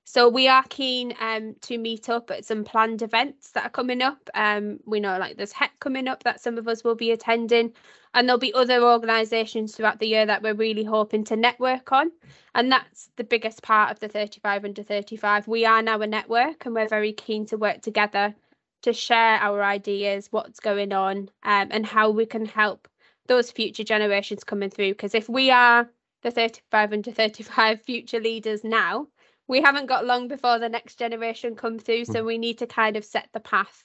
So 0.05 0.29
we 0.29 0.49
are 0.49 0.65
keen 0.69 1.15
um, 1.21 1.55
to 1.63 1.79
meet 1.79 2.09
up 2.09 2.31
at 2.33 2.45
some 2.45 2.65
planned 2.65 3.03
events 3.03 3.53
that 3.53 3.65
are 3.65 3.71
coming 3.71 4.03
up. 4.03 4.29
Um, 4.35 4.81
we 4.85 4.99
know 4.99 5.17
like 5.19 5.37
there's 5.37 5.53
HEC 5.53 5.79
coming 5.79 6.09
up 6.09 6.25
that 6.25 6.41
some 6.41 6.59
of 6.59 6.67
us 6.67 6.83
will 6.83 6.97
be 6.97 7.13
attending, 7.13 7.73
and 8.13 8.29
there'll 8.29 8.39
be 8.39 8.53
other 8.53 8.83
organisations 8.83 9.75
throughout 9.75 10.01
the 10.01 10.09
year 10.09 10.27
that 10.27 10.43
we're 10.43 10.55
really 10.55 10.85
hoping 10.85 11.23
to 11.25 11.37
network 11.37 11.93
on. 11.93 12.11
And 12.55 12.71
that's 12.71 13.11
the 13.17 13.25
biggest 13.25 13.63
part 13.63 13.93
of 13.93 14.01
the 14.01 14.09
35 14.09 14.65
under 14.65 14.83
35. 14.83 15.47
We 15.47 15.65
are 15.65 15.83
now 15.83 16.01
a 16.01 16.07
network, 16.07 16.67
and 16.67 16.75
we're 16.75 16.89
very 16.89 17.13
keen 17.13 17.47
to 17.47 17.57
work 17.57 17.81
together 17.81 18.35
to 18.83 18.93
share 18.93 19.39
our 19.39 19.63
ideas, 19.63 20.29
what's 20.31 20.61
going 20.61 20.93
on, 20.93 21.31
um, 21.43 21.69
and 21.71 21.87
how 21.87 22.11
we 22.11 22.27
can 22.27 22.47
help 22.47 22.89
those 23.27 23.51
future 23.51 23.85
generations 23.85 24.45
coming 24.45 24.71
through. 24.71 24.93
Because 24.93 25.15
if 25.15 25.29
we 25.29 25.51
are 25.51 25.89
the 26.23 26.31
35 26.31 26.93
under 26.93 27.13
35 27.13 27.83
future 27.83 28.21
leaders 28.21 28.65
now, 28.65 29.07
we 29.49 29.61
haven't 29.61 29.87
got 29.87 30.07
long 30.07 30.29
before 30.29 30.59
the 30.59 30.69
next 30.69 30.99
generation 30.99 31.55
come 31.55 31.79
through 31.79 32.05
so 32.05 32.23
mm. 32.23 32.27
we 32.27 32.39
need 32.39 32.59
to 32.59 32.67
kind 32.67 32.97
of 32.97 33.05
set 33.05 33.29
the 33.33 33.41
path 33.41 33.85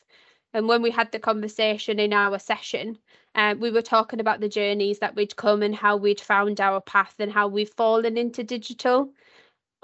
and 0.53 0.67
when 0.67 0.81
we 0.81 0.91
had 0.91 1.11
the 1.11 1.19
conversation 1.19 1.99
in 1.99 2.13
our 2.13 2.39
session 2.39 2.97
uh, 3.35 3.53
we 3.59 3.69
were 3.69 3.81
talking 3.81 4.19
about 4.19 4.39
the 4.39 4.49
journeys 4.49 4.99
that 4.99 5.15
we'd 5.15 5.35
come 5.35 5.61
and 5.61 5.75
how 5.75 5.97
we'd 5.97 6.21
found 6.21 6.61
our 6.61 6.81
path 6.81 7.15
and 7.19 7.31
how 7.31 7.47
we've 7.47 7.73
fallen 7.75 8.17
into 8.17 8.43
digital 8.43 9.11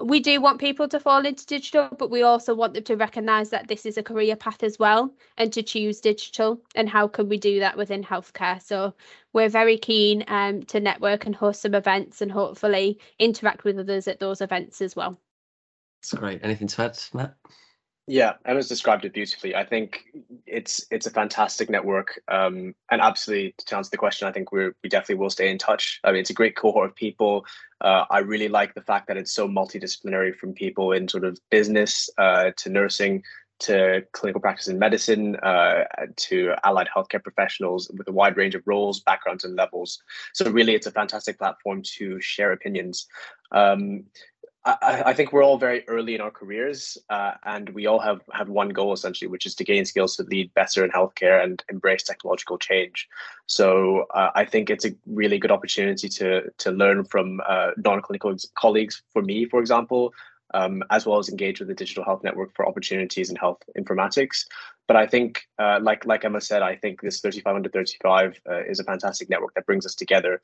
we 0.00 0.20
do 0.20 0.40
want 0.40 0.60
people 0.60 0.88
to 0.88 0.98
fall 0.98 1.24
into 1.24 1.46
digital 1.46 1.88
but 1.98 2.10
we 2.10 2.22
also 2.22 2.54
want 2.54 2.74
them 2.74 2.82
to 2.84 2.96
recognize 2.96 3.50
that 3.50 3.68
this 3.68 3.86
is 3.86 3.96
a 3.96 4.02
career 4.02 4.36
path 4.36 4.62
as 4.62 4.78
well 4.78 5.14
and 5.38 5.52
to 5.52 5.62
choose 5.62 6.00
digital 6.00 6.60
and 6.74 6.88
how 6.88 7.06
can 7.06 7.28
we 7.28 7.38
do 7.38 7.60
that 7.60 7.76
within 7.76 8.02
healthcare 8.02 8.60
so 8.62 8.92
we're 9.32 9.48
very 9.48 9.78
keen 9.78 10.24
um, 10.28 10.62
to 10.64 10.80
network 10.80 11.26
and 11.26 11.36
host 11.36 11.62
some 11.62 11.74
events 11.74 12.20
and 12.20 12.32
hopefully 12.32 12.98
interact 13.18 13.64
with 13.64 13.78
others 13.78 14.08
at 14.08 14.18
those 14.18 14.40
events 14.40 14.80
as 14.80 14.96
well 14.96 15.18
that's 16.04 16.20
great. 16.20 16.40
Anything 16.42 16.68
to 16.68 16.82
add, 16.82 16.98
Matt? 17.14 17.34
Yeah, 18.06 18.34
Emma's 18.44 18.68
described 18.68 19.06
it 19.06 19.14
beautifully. 19.14 19.54
I 19.54 19.64
think 19.64 20.04
it's 20.46 20.84
it's 20.90 21.06
a 21.06 21.10
fantastic 21.10 21.70
network, 21.70 22.20
um, 22.28 22.74
and 22.90 23.00
absolutely 23.00 23.54
to 23.64 23.76
answer 23.76 23.90
the 23.90 23.96
question, 23.96 24.28
I 24.28 24.32
think 24.32 24.52
we 24.52 24.66
we 24.82 24.90
definitely 24.90 25.14
will 25.14 25.30
stay 25.30 25.50
in 25.50 25.56
touch. 25.56 26.00
I 26.04 26.12
mean, 26.12 26.20
it's 26.20 26.28
a 26.28 26.34
great 26.34 26.54
cohort 26.54 26.90
of 26.90 26.94
people. 26.94 27.46
Uh, 27.80 28.04
I 28.10 28.18
really 28.18 28.48
like 28.48 28.74
the 28.74 28.82
fact 28.82 29.08
that 29.08 29.16
it's 29.16 29.32
so 29.32 29.48
multidisciplinary, 29.48 30.36
from 30.36 30.52
people 30.52 30.92
in 30.92 31.08
sort 31.08 31.24
of 31.24 31.38
business 31.50 32.10
uh, 32.18 32.50
to 32.58 32.68
nursing 32.68 33.22
to 33.60 34.02
clinical 34.12 34.40
practice 34.40 34.68
in 34.68 34.78
medicine 34.78 35.36
uh, 35.36 35.84
to 36.16 36.54
allied 36.64 36.88
healthcare 36.94 37.22
professionals 37.22 37.90
with 37.96 38.06
a 38.08 38.12
wide 38.12 38.36
range 38.36 38.54
of 38.54 38.62
roles, 38.66 39.00
backgrounds, 39.00 39.44
and 39.44 39.56
levels. 39.56 40.02
So 40.34 40.50
really, 40.50 40.74
it's 40.74 40.86
a 40.86 40.90
fantastic 40.90 41.38
platform 41.38 41.82
to 41.96 42.20
share 42.20 42.52
opinions. 42.52 43.06
Um, 43.52 44.04
I, 44.66 45.02
I, 45.06 45.12
think 45.12 45.32
we're 45.32 45.44
all 45.44 45.58
very 45.58 45.86
early 45.88 46.14
in 46.14 46.22
our 46.22 46.30
careers, 46.30 46.96
uh, 47.10 47.32
and 47.44 47.68
we 47.70 47.86
all 47.86 47.98
have 47.98 48.22
have 48.32 48.48
one 48.48 48.70
goal 48.70 48.94
essentially, 48.94 49.28
which 49.28 49.44
is 49.44 49.54
to 49.56 49.64
gain 49.64 49.84
skills 49.84 50.16
to 50.16 50.22
lead 50.22 50.54
better 50.54 50.84
in 50.84 50.90
healthcare 50.90 51.42
and 51.42 51.62
embrace 51.68 52.02
technological 52.02 52.56
change. 52.56 53.06
So 53.46 54.06
uh, 54.14 54.30
I 54.34 54.46
think 54.46 54.70
it's 54.70 54.86
a 54.86 54.94
really 55.06 55.38
good 55.38 55.50
opportunity 55.50 56.08
to 56.08 56.50
to 56.50 56.70
learn 56.70 57.04
from 57.04 57.42
uh, 57.46 57.72
non-clinical 57.76 58.36
colleagues. 58.54 59.02
For 59.12 59.20
me, 59.20 59.44
for 59.44 59.60
example, 59.60 60.14
um, 60.54 60.82
as 60.90 61.04
well 61.04 61.18
as 61.18 61.28
engage 61.28 61.58
with 61.58 61.68
the 61.68 61.74
digital 61.74 62.04
health 62.04 62.22
network 62.24 62.54
for 62.54 62.66
opportunities 62.66 63.28
in 63.28 63.36
health 63.36 63.62
informatics. 63.76 64.46
But 64.86 64.96
I 64.96 65.06
think, 65.06 65.46
uh, 65.58 65.80
like 65.82 66.06
like 66.06 66.24
Emma 66.24 66.40
said, 66.40 66.62
I 66.62 66.76
think 66.76 67.02
this 67.02 67.20
35 67.20 67.56
under 67.56 67.68
35 67.68 68.40
uh, 68.48 68.64
is 68.64 68.80
a 68.80 68.84
fantastic 68.84 69.28
network 69.28 69.54
that 69.54 69.66
brings 69.66 69.84
us 69.84 69.94
together. 69.94 70.40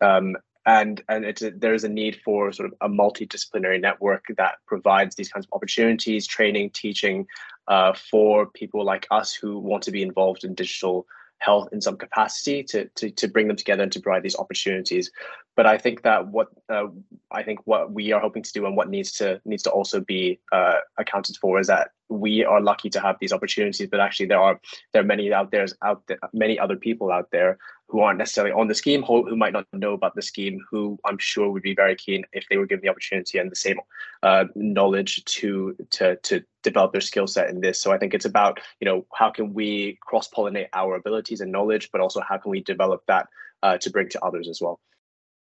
Um, 0.00 0.36
and 0.68 1.02
and 1.08 1.24
a, 1.24 1.50
there's 1.50 1.84
a 1.84 1.88
need 1.88 2.20
for 2.22 2.52
sort 2.52 2.70
of 2.70 2.76
a 2.82 2.88
multidisciplinary 2.88 3.80
network 3.80 4.26
that 4.36 4.56
provides 4.66 5.16
these 5.16 5.30
kinds 5.30 5.46
of 5.46 5.52
opportunities, 5.54 6.26
training, 6.26 6.70
teaching 6.70 7.26
uh, 7.68 7.94
for 7.94 8.46
people 8.46 8.84
like 8.84 9.06
us 9.10 9.34
who 9.34 9.58
want 9.58 9.82
to 9.84 9.90
be 9.90 10.02
involved 10.02 10.44
in 10.44 10.54
digital 10.54 11.06
health 11.38 11.68
in 11.72 11.80
some 11.80 11.96
capacity 11.96 12.62
to, 12.62 12.84
to 12.96 13.10
to 13.10 13.28
bring 13.28 13.48
them 13.48 13.56
together 13.56 13.82
and 13.82 13.92
to 13.92 14.00
provide 14.00 14.22
these 14.22 14.36
opportunities. 14.36 15.10
But 15.58 15.66
I 15.66 15.76
think 15.76 16.02
that 16.02 16.28
what 16.28 16.50
uh, 16.68 16.86
I 17.32 17.42
think 17.42 17.58
what 17.64 17.90
we 17.92 18.12
are 18.12 18.20
hoping 18.20 18.44
to 18.44 18.52
do 18.52 18.64
and 18.66 18.76
what 18.76 18.88
needs 18.88 19.10
to 19.14 19.40
needs 19.44 19.64
to 19.64 19.70
also 19.72 19.98
be 19.98 20.38
uh, 20.52 20.76
accounted 20.98 21.36
for 21.36 21.58
is 21.58 21.66
that 21.66 21.90
we 22.08 22.44
are 22.44 22.60
lucky 22.60 22.88
to 22.90 23.00
have 23.00 23.16
these 23.20 23.32
opportunities, 23.32 23.88
but 23.90 23.98
actually 23.98 24.26
there 24.26 24.38
are 24.38 24.60
there 24.92 25.02
are 25.02 25.04
many 25.04 25.32
out 25.32 25.50
there 25.50 25.66
out 25.82 26.04
there 26.06 26.20
many 26.32 26.60
other 26.60 26.76
people 26.76 27.10
out 27.10 27.32
there 27.32 27.58
who 27.88 27.98
aren't 27.98 28.20
necessarily 28.20 28.52
on 28.52 28.68
the 28.68 28.74
scheme, 28.76 29.02
who, 29.02 29.28
who 29.28 29.34
might 29.34 29.52
not 29.52 29.66
know 29.72 29.94
about 29.94 30.14
the 30.14 30.22
scheme, 30.22 30.64
who 30.70 30.96
I'm 31.04 31.18
sure 31.18 31.50
would 31.50 31.64
be 31.64 31.74
very 31.74 31.96
keen 31.96 32.24
if 32.32 32.44
they 32.48 32.56
were 32.56 32.66
given 32.66 32.82
the 32.82 32.90
opportunity 32.90 33.38
and 33.38 33.50
the 33.50 33.56
same 33.56 33.80
uh, 34.22 34.44
knowledge 34.54 35.24
to 35.24 35.74
to 35.90 36.14
to 36.22 36.44
develop 36.62 36.92
their 36.92 37.00
skill 37.00 37.26
set 37.26 37.50
in 37.50 37.60
this. 37.60 37.82
So 37.82 37.90
I 37.90 37.98
think 37.98 38.14
it's 38.14 38.26
about 38.26 38.60
you 38.78 38.84
know 38.84 39.06
how 39.12 39.30
can 39.30 39.52
we 39.54 39.98
cross 40.02 40.28
pollinate 40.28 40.68
our 40.72 40.94
abilities 40.94 41.40
and 41.40 41.50
knowledge, 41.50 41.90
but 41.90 42.00
also 42.00 42.20
how 42.20 42.38
can 42.38 42.52
we 42.52 42.60
develop 42.60 43.02
that 43.08 43.26
uh, 43.64 43.76
to 43.78 43.90
bring 43.90 44.08
to 44.10 44.24
others 44.24 44.48
as 44.48 44.60
well. 44.60 44.78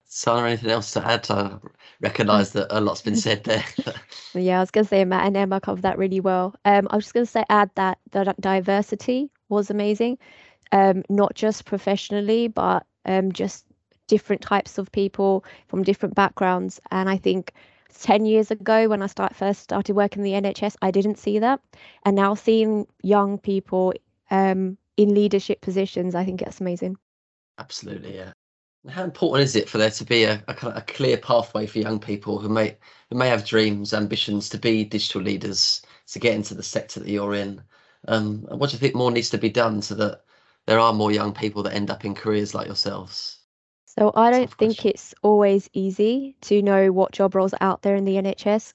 Sana, 0.08 0.48
anything 0.48 0.70
else 0.70 0.92
to 0.94 1.06
add? 1.06 1.30
I 1.30 1.58
recognise 2.02 2.54
that 2.54 2.68
a 2.76 2.80
lot's 2.80 3.02
been 3.02 3.18
said 3.18 3.44
there. 3.44 3.64
yeah, 4.34 4.58
I 4.58 4.62
was 4.62 4.72
going 4.72 4.86
to 4.86 4.90
say 4.90 5.04
Matt 5.04 5.28
and 5.28 5.36
Emma 5.36 5.60
covered 5.60 5.82
that 5.82 5.98
really 5.98 6.22
well. 6.22 6.56
Um, 6.64 6.88
I 6.90 6.96
was 6.96 7.06
just 7.06 7.14
going 7.14 7.26
to 7.26 7.32
say 7.32 7.44
add 7.50 7.70
that 7.76 8.00
the 8.12 8.34
diversity 8.40 9.30
was 9.50 9.70
amazing, 9.70 10.18
um, 10.72 11.04
not 11.10 11.36
just 11.36 11.66
professionally, 11.66 12.48
but 12.48 12.86
um, 13.06 13.34
just 13.34 13.66
different 14.08 14.42
types 14.42 14.78
of 14.78 14.92
people 14.94 15.44
from 15.68 15.84
different 15.84 16.16
backgrounds. 16.16 16.80
And 16.92 17.10
I 17.10 17.18
think 17.18 17.52
10 18.00 18.26
years 18.26 18.50
ago 18.50 18.88
when 18.88 19.02
I 19.02 19.08
start 19.08 19.36
first 19.36 19.62
started 19.62 19.94
working 19.94 20.26
in 20.26 20.42
the 20.42 20.50
NHS, 20.50 20.78
I 20.82 20.90
didn't 20.90 21.18
see 21.18 21.40
that. 21.40 21.60
And 22.06 22.16
now 22.16 22.34
seeing 22.34 22.88
young 23.04 23.38
people 23.38 23.94
um, 24.32 24.78
in 24.96 25.14
leadership 25.14 25.60
positions, 25.60 26.16
I 26.16 26.24
think 26.24 26.42
it's 26.42 26.62
amazing. 26.62 26.96
Absolutely, 27.60 28.16
yeah. 28.16 28.32
How 28.90 29.04
important 29.04 29.44
is 29.44 29.56
it 29.56 29.70
for 29.70 29.78
there 29.78 29.92
to 29.92 30.06
be 30.06 30.24
a, 30.24 30.44
a, 30.48 30.54
kind 30.54 30.74
of 30.74 30.82
a 30.82 30.86
clear 30.86 31.18
pathway 31.18 31.66
for 31.66 31.80
young 31.80 32.00
people 32.00 32.40
who 32.40 32.50
may 32.50 32.78
who 33.10 33.18
may 33.18 33.30
have 33.30 33.46
dreams, 33.46 33.94
ambitions 33.94 34.50
to 34.50 34.58
be 34.58 34.84
digital 34.84 35.22
leaders, 35.22 35.82
to 36.08 36.20
get 36.20 36.36
into 36.36 36.54
the 36.54 36.64
sector 36.64 37.00
that 37.00 37.10
you're 37.10 37.36
in? 37.36 37.62
Um, 38.08 38.42
what 38.50 38.70
do 38.70 38.74
you 38.74 38.80
think 38.80 38.96
more 38.96 39.12
needs 39.12 39.30
to 39.32 39.38
be 39.38 39.50
done 39.50 39.82
so 39.82 39.96
that 39.96 40.24
there 40.66 40.80
are 40.80 40.94
more 40.94 41.12
young 41.12 41.34
people 41.34 41.64
that 41.64 41.74
end 41.74 41.90
up 41.90 42.06
in 42.06 42.16
careers 42.16 42.54
like 42.54 42.68
yourselves? 42.68 43.40
So 43.86 44.12
I 44.16 44.30
don't 44.32 44.54
think 44.54 44.86
it's 44.86 45.16
always 45.24 45.70
easy 45.74 46.36
to 46.42 46.62
know 46.62 46.92
what 46.92 47.14
job 47.14 47.34
roles 47.34 47.54
are 47.54 47.64
out 47.64 47.82
there 47.82 47.96
in 47.96 48.06
the 48.06 48.16
NHS. 48.16 48.74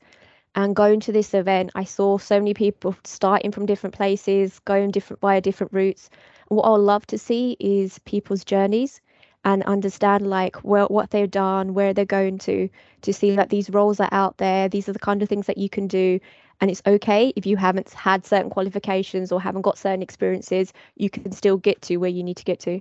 And 0.55 0.75
going 0.75 1.01
to 1.01 1.13
this 1.13 1.35
event, 1.35 1.71
I 1.75 1.85
saw 1.85 2.19
so 2.19 2.39
many 2.39 2.55
people 2.55 2.97
starting 3.05 3.53
from 3.53 3.67
different 3.67 3.95
places, 3.95 4.59
going 4.61 4.91
different 4.91 5.21
via 5.21 5.41
different 5.41 5.73
routes. 5.73 6.11
And 6.49 6.57
what 6.57 6.65
I 6.65 6.71
would 6.71 6.79
love 6.79 7.07
to 7.09 7.19
see 7.19 7.57
is 7.61 7.99
people's 8.01 8.45
journeys 8.45 9.01
and 9.45 9.63
understand 9.65 10.29
like 10.29 10.63
well, 10.65 10.87
what 10.89 11.11
they've 11.11 11.31
done, 11.31 11.75
where 11.75 11.93
they're 11.93 12.05
going 12.05 12.39
to, 12.39 12.69
to 13.03 13.13
see 13.13 13.35
that 13.37 13.51
these 13.51 13.71
roles 13.71 14.01
are 14.01 14.09
out 14.13 14.39
there. 14.39 14.69
These 14.69 14.89
are 14.89 14.93
the 14.93 14.99
kind 14.99 15.23
of 15.23 15.29
things 15.29 15.47
that 15.47 15.59
you 15.59 15.69
can 15.69 15.87
do. 15.87 16.21
And 16.61 16.71
it's 16.71 16.83
okay 16.87 17.33
if 17.35 17.45
you 17.45 17.57
haven't 17.57 17.91
had 17.93 18.25
certain 18.25 18.51
qualifications 18.51 19.33
or 19.33 19.41
haven't 19.41 19.63
got 19.63 19.79
certain 19.79 20.03
experiences, 20.03 20.73
you 20.97 21.11
can 21.11 21.33
still 21.33 21.57
get 21.57 21.83
to 21.83 21.97
where 21.97 22.11
you 22.11 22.23
need 22.23 22.37
to 22.37 22.45
get 22.45 22.61
to. 22.61 22.81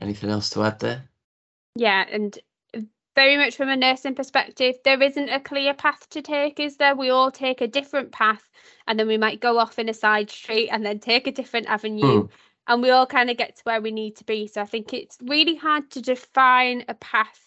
Anything 0.00 0.30
else 0.30 0.48
to 0.50 0.62
add 0.62 0.80
there? 0.80 1.04
Yeah, 1.74 2.06
and 2.10 2.38
very 3.14 3.36
much 3.36 3.56
from 3.56 3.68
a 3.68 3.76
nursing 3.76 4.14
perspective, 4.14 4.76
there 4.84 5.02
isn't 5.02 5.28
a 5.28 5.40
clear 5.40 5.74
path 5.74 6.08
to 6.10 6.22
take, 6.22 6.60
is 6.60 6.76
there? 6.76 6.94
We 6.94 7.10
all 7.10 7.30
take 7.30 7.60
a 7.60 7.66
different 7.66 8.12
path 8.12 8.48
and 8.86 8.98
then 8.98 9.06
we 9.06 9.18
might 9.18 9.40
go 9.40 9.58
off 9.58 9.78
in 9.78 9.88
a 9.88 9.94
side 9.94 10.30
street 10.30 10.68
and 10.70 10.86
then 10.86 10.98
take 10.98 11.26
a 11.26 11.32
different 11.32 11.66
avenue. 11.66 12.22
Hmm 12.22 12.26
and 12.68 12.82
we 12.82 12.90
all 12.90 13.06
kind 13.06 13.30
of 13.30 13.36
get 13.36 13.56
to 13.56 13.62
where 13.64 13.80
we 13.80 13.90
need 13.90 14.16
to 14.16 14.24
be. 14.24 14.46
So 14.46 14.60
I 14.60 14.66
think 14.66 14.92
it's 14.92 15.16
really 15.22 15.56
hard 15.56 15.90
to 15.92 16.02
define 16.02 16.84
a 16.86 16.94
path 16.94 17.46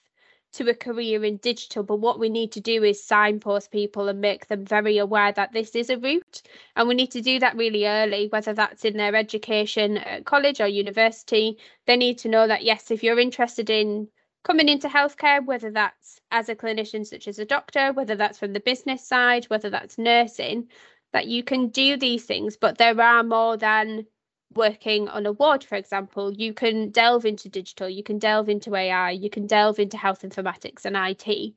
to 0.54 0.68
a 0.70 0.74
career 0.74 1.24
in 1.24 1.38
digital, 1.38 1.84
but 1.84 2.02
what 2.02 2.20
we 2.20 2.28
need 2.28 2.52
to 2.52 2.60
do 2.60 2.84
is 2.84 3.02
signpost 3.02 3.72
people 3.72 4.10
and 4.10 4.20
make 4.20 4.48
them 4.48 4.66
very 4.66 4.98
aware 4.98 5.32
that 5.32 5.54
this 5.54 5.76
is 5.76 5.90
a 5.90 5.98
route. 5.98 6.42
And 6.76 6.90
we 6.90 6.96
need 6.96 7.12
to 7.12 7.22
do 7.22 7.40
that 7.40 7.56
really 7.56 7.88
early, 7.88 8.28
whether 8.28 8.52
that's 8.54 8.84
in 8.84 8.98
their 8.98 9.16
education 9.16 9.98
at 9.98 10.26
college 10.26 10.60
or 10.60 10.68
university. 10.68 11.58
They 11.88 11.96
need 11.96 12.18
to 12.20 12.28
know 12.28 12.48
that, 12.48 12.64
yes, 12.64 12.92
if 12.92 13.02
you're 13.02 13.20
interested 13.20 13.70
in 13.70 14.10
coming 14.44 14.68
into 14.68 14.90
healthcare, 14.90 15.46
whether 15.46 15.72
that's 15.72 16.20
as 16.32 16.50
a 16.50 16.56
clinician, 16.56 17.06
such 17.06 17.30
as 17.30 17.40
a 17.40 17.46
doctor, 17.46 17.94
whether 17.94 18.16
that's 18.16 18.40
from 18.40 18.52
the 18.52 18.60
business 18.60 19.08
side, 19.08 19.46
whether 19.46 19.70
that's 19.70 19.98
nursing, 19.98 20.68
that 21.14 21.28
you 21.28 21.44
can 21.44 21.70
do 21.70 21.96
these 21.96 22.26
things, 22.26 22.58
but 22.58 22.78
there 22.78 23.00
are 23.00 23.24
more 23.24 23.56
than 23.56 24.06
working 24.56 25.08
on 25.08 25.26
a 25.26 25.32
ward, 25.32 25.64
for 25.64 25.76
example. 25.76 26.34
You 26.34 26.54
can 26.54 26.90
delve 26.90 27.26
into 27.26 27.50
digital, 27.50 27.90
you 27.90 28.04
can 28.04 28.20
delve 28.20 28.50
into 28.50 28.76
AI, 28.76 29.12
you 29.12 29.30
can 29.30 29.48
delve 29.48 29.80
into 29.80 29.98
health 29.98 30.22
informatics 30.22 30.86
and 30.86 30.96
IT. 30.98 31.54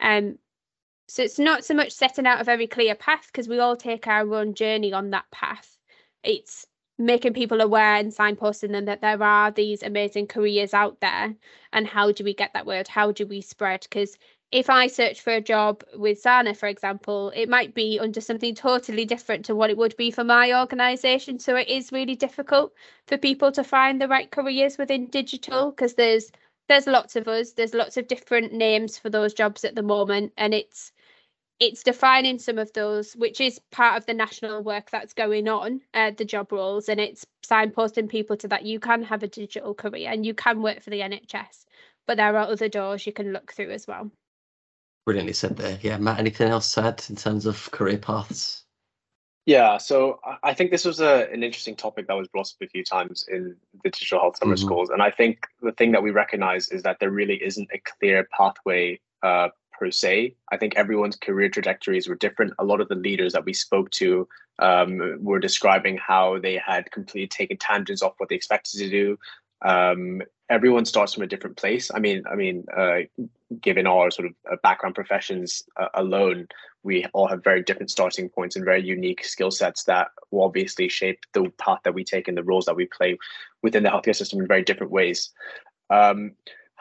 Um, 0.00 0.38
so 1.08 1.22
it's 1.22 1.38
not 1.38 1.64
so 1.64 1.74
much 1.74 1.92
setting 1.92 2.26
out 2.26 2.40
a 2.40 2.44
very 2.44 2.66
clear 2.66 2.94
path 2.94 3.26
because 3.26 3.48
we 3.48 3.58
all 3.58 3.76
take 3.76 4.06
our 4.06 4.34
own 4.34 4.54
journey 4.54 4.92
on 4.92 5.10
that 5.10 5.30
path. 5.30 5.76
It's 6.22 6.66
making 6.98 7.32
people 7.34 7.60
aware 7.60 7.96
and 7.96 8.12
signposting 8.12 8.70
them 8.70 8.84
that 8.84 9.00
there 9.00 9.22
are 9.22 9.50
these 9.50 9.82
amazing 9.82 10.26
careers 10.26 10.74
out 10.74 11.00
there 11.00 11.34
and 11.72 11.86
how 11.86 12.12
do 12.12 12.22
we 12.22 12.34
get 12.34 12.52
that 12.52 12.66
word 12.66 12.86
how 12.86 13.10
do 13.10 13.26
we 13.26 13.40
spread 13.40 13.80
because 13.82 14.16
if 14.52 14.68
i 14.70 14.86
search 14.86 15.20
for 15.22 15.32
a 15.32 15.40
job 15.40 15.82
with 15.94 16.20
sana 16.20 16.54
for 16.54 16.68
example 16.68 17.32
it 17.34 17.48
might 17.48 17.74
be 17.74 17.98
under 17.98 18.20
something 18.20 18.54
totally 18.54 19.04
different 19.04 19.44
to 19.44 19.54
what 19.54 19.70
it 19.70 19.76
would 19.76 19.96
be 19.96 20.10
for 20.10 20.24
my 20.24 20.52
organization. 20.58 21.38
So 21.38 21.56
it 21.56 21.68
is 21.68 21.92
really 21.92 22.14
difficult 22.14 22.72
for 23.06 23.16
people 23.18 23.50
to 23.52 23.64
find 23.64 24.00
the 24.00 24.08
right 24.08 24.30
careers 24.30 24.78
within 24.78 25.06
digital 25.06 25.70
because 25.70 25.94
there's 25.94 26.30
there's 26.68 26.86
lots 26.86 27.16
of 27.16 27.28
us 27.28 27.52
there's 27.52 27.74
lots 27.74 27.96
of 27.96 28.06
different 28.08 28.52
names 28.52 28.98
for 28.98 29.10
those 29.10 29.34
jobs 29.34 29.64
at 29.64 29.74
the 29.74 29.82
moment. 29.82 30.32
And 30.36 30.54
it's 30.54 30.92
it's 31.60 31.82
defining 31.84 32.38
some 32.38 32.58
of 32.58 32.72
those, 32.72 33.12
which 33.14 33.40
is 33.40 33.60
part 33.70 33.96
of 33.96 34.06
the 34.06 34.14
national 34.14 34.62
work 34.64 34.90
that's 34.90 35.14
going 35.14 35.48
on, 35.48 35.80
uh, 35.94 36.10
the 36.16 36.24
job 36.24 36.50
roles, 36.50 36.88
and 36.88 37.00
it's 37.00 37.24
signposting 37.46 38.08
people 38.08 38.36
to 38.38 38.48
that 38.48 38.64
you 38.64 38.80
can 38.80 39.02
have 39.04 39.22
a 39.22 39.28
digital 39.28 39.74
career 39.74 40.10
and 40.10 40.26
you 40.26 40.34
can 40.34 40.60
work 40.62 40.82
for 40.82 40.90
the 40.90 41.00
NHS, 41.00 41.66
but 42.06 42.16
there 42.16 42.36
are 42.36 42.50
other 42.50 42.68
doors 42.68 43.06
you 43.06 43.12
can 43.12 43.32
look 43.32 43.52
through 43.52 43.70
as 43.70 43.86
well. 43.86 44.10
Brilliantly 45.04 45.32
said 45.32 45.56
there. 45.56 45.78
Yeah, 45.82 45.98
Matt, 45.98 46.20
anything 46.20 46.48
else 46.48 46.74
to 46.74 46.82
add 46.82 47.04
in 47.08 47.16
terms 47.16 47.46
of 47.46 47.70
career 47.72 47.98
paths? 47.98 48.64
Yeah, 49.44 49.78
so 49.78 50.20
I 50.44 50.54
think 50.54 50.70
this 50.70 50.84
was 50.84 51.00
a, 51.00 51.28
an 51.32 51.42
interesting 51.42 51.74
topic 51.74 52.06
that 52.06 52.14
was 52.14 52.28
brought 52.28 52.46
up 52.46 52.62
a 52.62 52.68
few 52.68 52.84
times 52.84 53.26
in 53.28 53.56
the 53.82 53.90
digital 53.90 54.20
health 54.20 54.36
summer 54.36 54.54
mm-hmm. 54.54 54.64
schools. 54.64 54.90
And 54.90 55.02
I 55.02 55.10
think 55.10 55.48
the 55.60 55.72
thing 55.72 55.90
that 55.92 56.02
we 56.02 56.12
recognize 56.12 56.68
is 56.68 56.84
that 56.84 57.00
there 57.00 57.10
really 57.10 57.42
isn't 57.42 57.68
a 57.72 57.78
clear 57.78 58.28
pathway 58.36 59.00
uh, 59.24 59.48
per 59.72 59.90
se. 59.90 60.36
I 60.52 60.56
think 60.56 60.76
everyone's 60.76 61.16
career 61.16 61.48
trajectories 61.48 62.08
were 62.08 62.14
different. 62.14 62.52
A 62.60 62.64
lot 62.64 62.80
of 62.80 62.88
the 62.88 62.94
leaders 62.94 63.32
that 63.32 63.44
we 63.44 63.52
spoke 63.52 63.90
to 63.92 64.28
um, 64.60 65.18
were 65.20 65.40
describing 65.40 65.98
how 65.98 66.38
they 66.38 66.60
had 66.64 66.92
completely 66.92 67.26
taken 67.26 67.56
tangents 67.56 68.02
off 68.02 68.14
what 68.18 68.28
they 68.28 68.36
expected 68.36 68.78
to 68.78 68.88
do. 68.88 69.18
Um, 69.62 70.22
everyone 70.48 70.84
starts 70.84 71.14
from 71.14 71.24
a 71.24 71.26
different 71.26 71.56
place. 71.56 71.90
I 71.92 71.98
mean, 71.98 72.22
I 72.30 72.36
mean, 72.36 72.64
uh, 72.76 72.98
given 73.60 73.86
our 73.86 74.10
sort 74.10 74.28
of 74.28 74.34
uh, 74.50 74.56
background 74.62 74.94
professions 74.94 75.62
uh, 75.80 75.88
alone, 75.94 76.46
we 76.82 77.04
all 77.12 77.28
have 77.28 77.44
very 77.44 77.62
different 77.62 77.90
starting 77.90 78.28
points 78.28 78.56
and 78.56 78.64
very 78.64 78.82
unique 78.82 79.24
skill 79.24 79.50
sets 79.50 79.84
that 79.84 80.08
will 80.30 80.44
obviously 80.44 80.88
shape 80.88 81.20
the 81.32 81.50
path 81.58 81.80
that 81.84 81.94
we 81.94 82.04
take 82.04 82.28
and 82.28 82.36
the 82.36 82.42
roles 82.42 82.64
that 82.64 82.76
we 82.76 82.86
play 82.86 83.16
within 83.62 83.82
the 83.82 83.88
healthcare 83.88 84.16
system 84.16 84.40
in 84.40 84.48
very 84.48 84.62
different 84.62 84.92
ways. 84.92 85.30
Um, 85.90 86.32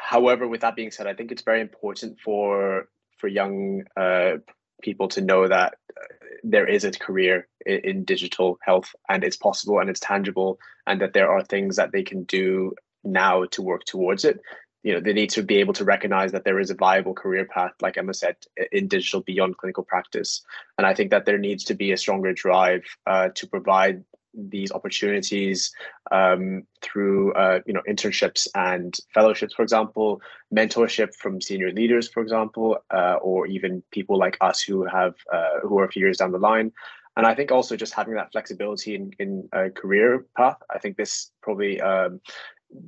However, 0.01 0.47
with 0.47 0.61
that 0.61 0.75
being 0.75 0.89
said, 0.89 1.05
I 1.05 1.13
think 1.13 1.31
it's 1.31 1.43
very 1.43 1.61
important 1.61 2.19
for 2.19 2.89
for 3.19 3.27
young 3.27 3.83
uh, 3.95 4.37
people 4.81 5.07
to 5.09 5.21
know 5.21 5.47
that 5.47 5.75
uh, 5.95 6.05
there 6.43 6.67
is 6.67 6.83
a 6.83 6.91
career 6.91 7.47
in, 7.67 7.79
in, 7.89 8.03
digital 8.03 8.57
health 8.63 8.95
and 9.09 9.23
it's 9.23 9.37
possible 9.37 9.77
and 9.79 9.91
it's 9.91 9.99
tangible 9.99 10.59
and 10.87 10.99
that 10.99 11.13
there 11.13 11.31
are 11.31 11.43
things 11.43 11.75
that 11.75 11.91
they 11.91 12.01
can 12.01 12.23
do 12.23 12.73
now 13.03 13.45
to 13.51 13.61
work 13.61 13.83
towards 13.83 14.25
it 14.25 14.39
you 14.83 14.93
know 14.93 14.99
they 14.99 15.13
need 15.13 15.29
to 15.29 15.43
be 15.43 15.57
able 15.57 15.73
to 15.73 15.83
recognize 15.83 16.31
that 16.31 16.43
there 16.43 16.59
is 16.59 16.69
a 16.69 16.75
viable 16.75 17.13
career 17.13 17.45
path 17.45 17.73
like 17.81 17.97
emma 17.97 18.13
said 18.13 18.35
in 18.71 18.87
digital 18.87 19.21
beyond 19.21 19.57
clinical 19.57 19.83
practice 19.83 20.41
and 20.77 20.87
i 20.87 20.93
think 20.93 21.11
that 21.11 21.25
there 21.25 21.37
needs 21.37 21.63
to 21.63 21.73
be 21.73 21.91
a 21.91 21.97
stronger 21.97 22.33
drive 22.33 22.83
uh, 23.07 23.29
to 23.35 23.47
provide 23.47 24.03
these 24.33 24.71
opportunities 24.71 25.71
um, 26.11 26.63
through 26.81 27.33
uh, 27.33 27.59
you 27.65 27.73
know 27.73 27.81
internships 27.87 28.47
and 28.55 28.97
fellowships, 29.13 29.53
for 29.53 29.63
example, 29.63 30.21
mentorship 30.53 31.13
from 31.15 31.41
senior 31.41 31.71
leaders, 31.71 32.07
for 32.07 32.21
example, 32.21 32.77
uh, 32.91 33.15
or 33.21 33.47
even 33.47 33.83
people 33.91 34.17
like 34.17 34.37
us 34.41 34.61
who 34.61 34.85
have 34.85 35.15
uh, 35.31 35.59
who 35.61 35.77
are 35.79 35.85
a 35.85 35.91
few 35.91 36.01
years 36.01 36.17
down 36.17 36.31
the 36.31 36.37
line. 36.37 36.71
And 37.17 37.27
I 37.27 37.35
think 37.35 37.51
also 37.51 37.75
just 37.75 37.93
having 37.93 38.13
that 38.15 38.31
flexibility 38.31 38.95
in 38.95 39.11
in 39.19 39.49
a 39.51 39.69
career 39.69 40.25
path. 40.37 40.57
I 40.69 40.79
think 40.79 40.97
this 40.97 41.31
probably 41.41 41.81
um, 41.81 42.21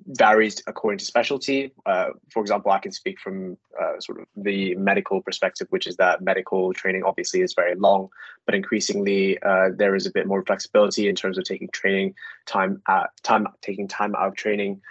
varies 0.08 0.62
according 0.68 0.98
to 1.00 1.06
specialty. 1.06 1.72
Uh, 1.86 2.10
for 2.32 2.42
example, 2.42 2.72
I 2.72 2.80
can 2.80 2.92
speak 2.92 3.20
from 3.20 3.58
uh, 3.80 4.00
sort 4.00 4.22
of 4.22 4.28
the 4.36 4.76
medical 4.76 5.22
perspective, 5.22 5.68
which 5.70 5.88
is 5.88 5.96
that 5.98 6.22
medical 6.22 6.74
training 6.74 7.04
obviously 7.04 7.42
is 7.42 7.54
very 7.54 7.76
long, 7.76 8.10
but 8.46 8.56
increasingly 8.56 9.42
uh, 9.44 9.70
there 9.76 9.96
is 9.96 10.06
a 10.06 10.12
bit 10.12 10.28
more 10.28 10.44
flexibility 10.44 11.08
in 11.08 11.16
terms 11.16 11.38
of 11.38 11.44
taking 11.44 11.70
training 11.74 12.14
time 12.46 12.82
at 12.88 13.10
time 13.24 13.48
taking 13.62 13.88
time 13.88 14.16
out 14.16 14.28
of 14.28 14.36
training 14.36 14.82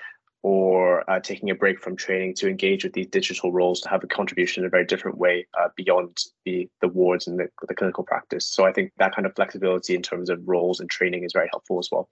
or 0.42 1.09
uh, 1.09 1.20
taking 1.20 1.50
a 1.50 1.55
break 1.55 1.81
from 1.81 1.96
training 1.96 2.35
to 2.35 2.48
engage 2.48 2.83
with 2.83 2.92
these 2.92 3.07
digital 3.07 3.52
roles 3.52 3.81
to 3.81 3.88
have 3.88 4.02
a 4.02 4.09
contribution 4.09 4.62
in 4.62 4.66
a 4.66 4.70
very 4.70 4.85
different 4.85 5.16
way 5.16 5.46
uh, 5.59 5.68
beyond 5.76 6.16
the 6.44 6.68
the 6.81 6.88
wards 6.88 7.26
and 7.26 7.38
the, 7.38 7.48
the 7.68 7.74
clinical 7.74 8.05
practice. 8.05 8.46
So 8.46 8.64
I 8.64 8.72
think 8.72 8.92
that 8.98 9.14
kind 9.14 9.26
of 9.26 9.35
flexibility 9.35 9.94
in 9.94 10.02
terms 10.02 10.28
of 10.28 10.40
roles 10.46 10.81
and 10.81 10.90
training 10.90 11.24
is 11.24 11.33
very 11.33 11.48
helpful 11.50 11.78
as 11.78 11.88
well. 11.90 12.09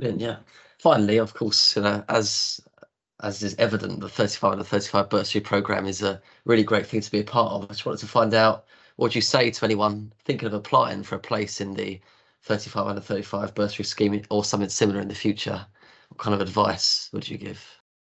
Yeah. 0.00 0.36
Finally, 0.78 1.18
of 1.18 1.34
course, 1.34 1.76
you 1.76 1.82
know, 1.82 2.02
as 2.08 2.60
as 3.22 3.42
is 3.42 3.54
evident, 3.56 4.00
the 4.00 4.08
35 4.08 4.52
and 4.52 4.60
the 4.60 4.64
35 4.64 5.10
bursary 5.10 5.42
program 5.42 5.86
is 5.86 6.02
a 6.02 6.22
really 6.46 6.62
great 6.62 6.86
thing 6.86 7.02
to 7.02 7.10
be 7.10 7.20
a 7.20 7.24
part 7.24 7.52
of. 7.52 7.64
I 7.64 7.66
just 7.66 7.84
wanted 7.84 8.00
to 8.00 8.06
find 8.06 8.32
out 8.32 8.64
what 8.96 9.14
you 9.14 9.20
say 9.20 9.50
to 9.50 9.64
anyone 9.64 10.12
thinking 10.24 10.46
of 10.46 10.54
applying 10.54 11.02
for 11.02 11.16
a 11.16 11.18
place 11.18 11.60
in 11.60 11.74
the 11.74 12.00
35 12.42 12.86
under 12.86 13.00
35 13.00 13.54
bursary 13.54 13.84
scheme 13.84 14.22
or 14.30 14.44
something 14.44 14.68
similar 14.68 15.00
in 15.00 15.08
the 15.08 15.14
future? 15.14 15.66
What 16.08 16.18
kind 16.18 16.34
of 16.34 16.40
advice 16.40 17.10
would 17.12 17.28
you 17.28 17.38
give? 17.38 17.62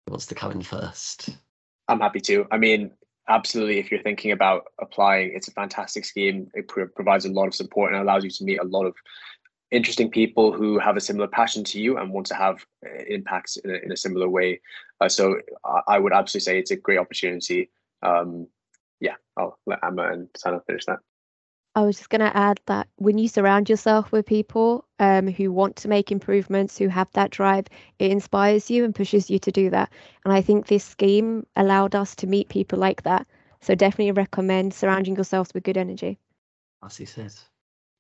Who 0.06 0.12
wants 0.12 0.26
to 0.28 0.36
come 0.36 0.52
in 0.52 0.62
first? 0.62 1.30
I'm 1.88 2.00
happy 2.00 2.20
to. 2.22 2.48
I 2.52 2.58
mean, 2.58 2.92
absolutely. 3.30 3.80
If 3.80 3.92
you're 3.92 4.02
thinking 4.02 4.32
about 4.32 4.66
applying, 4.80 5.32
it's 5.34 5.48
a 5.48 5.52
fantastic 5.52 6.06
scheme. 6.06 6.50
It 6.54 6.68
provides 6.68 7.26
a 7.26 7.32
lot 7.32 7.48
of 7.48 7.56
support 7.56 7.94
and 7.94 8.02
allows 8.02 8.24
you 8.24 8.30
to 8.32 8.44
meet 8.44 8.60
a 8.60 8.66
lot 8.66 8.86
of 8.86 8.96
interesting 9.74 10.10
people 10.10 10.54
who 10.54 10.78
have 10.80 10.96
a 10.96 11.02
similar 11.02 11.28
passion 11.28 11.64
to 11.66 11.82
you 11.82 11.98
and 11.98 12.12
want 12.12 12.28
to 12.28 12.36
have 12.36 12.66
uh, 12.86 13.04
impacts 13.08 13.58
in 13.58 13.72
a, 13.72 13.74
in 13.76 13.92
a 13.92 13.98
similar 13.98 14.30
way. 14.30 14.62
Uh, 15.02 15.10
so 15.10 15.40
I, 15.88 15.98
would 16.00 16.14
absolutely 16.14 16.46
say 16.46 16.60
it's 16.60 16.72
a 16.72 16.76
great 16.76 17.00
opportunity. 17.00 17.72
Um, 18.04 18.48
yeah, 19.00 19.16
I'll 19.38 19.58
let 19.66 19.84
Emma 19.84 20.12
and 20.12 20.30
Sana 20.38 20.62
finish 20.68 20.86
that. 20.86 21.00
I 21.76 21.82
was 21.82 21.98
just 21.98 22.12
going 22.12 22.22
to 22.22 22.38
add 22.38 22.62
that 22.68 22.88
when 22.98 23.18
you 23.18 23.28
surround 23.28 23.68
yourself 23.68 24.12
with 24.12 24.28
people 24.28 24.86
um, 25.00 25.28
who 25.28 25.52
want 25.52 25.76
to 25.78 25.88
make 25.88 26.12
improvements, 26.12 26.78
who 26.78 26.88
have 26.88 27.12
that 27.14 27.32
drive, 27.32 27.66
it 27.98 28.12
inspires 28.12 28.70
you 28.70 28.86
and 28.86 28.94
pushes 28.94 29.32
you 29.32 29.40
to 29.40 29.52
do 29.52 29.72
that. 29.72 29.92
And 30.24 30.34
I 30.34 30.42
think 30.42 30.68
this 30.68 30.84
scheme 30.84 31.48
allowed 31.56 31.96
us 31.96 32.16
to 32.18 32.28
meet 32.28 32.50
people 32.50 32.78
like 32.78 33.02
that. 33.04 33.26
So 33.62 33.74
definitely 33.74 34.12
recommend 34.12 34.74
surrounding 34.74 35.16
yourselves 35.16 35.52
with 35.54 35.64
good 35.64 35.78
energy. 35.78 36.20
As 36.86 36.96
he 36.96 37.06
says. 37.06 37.46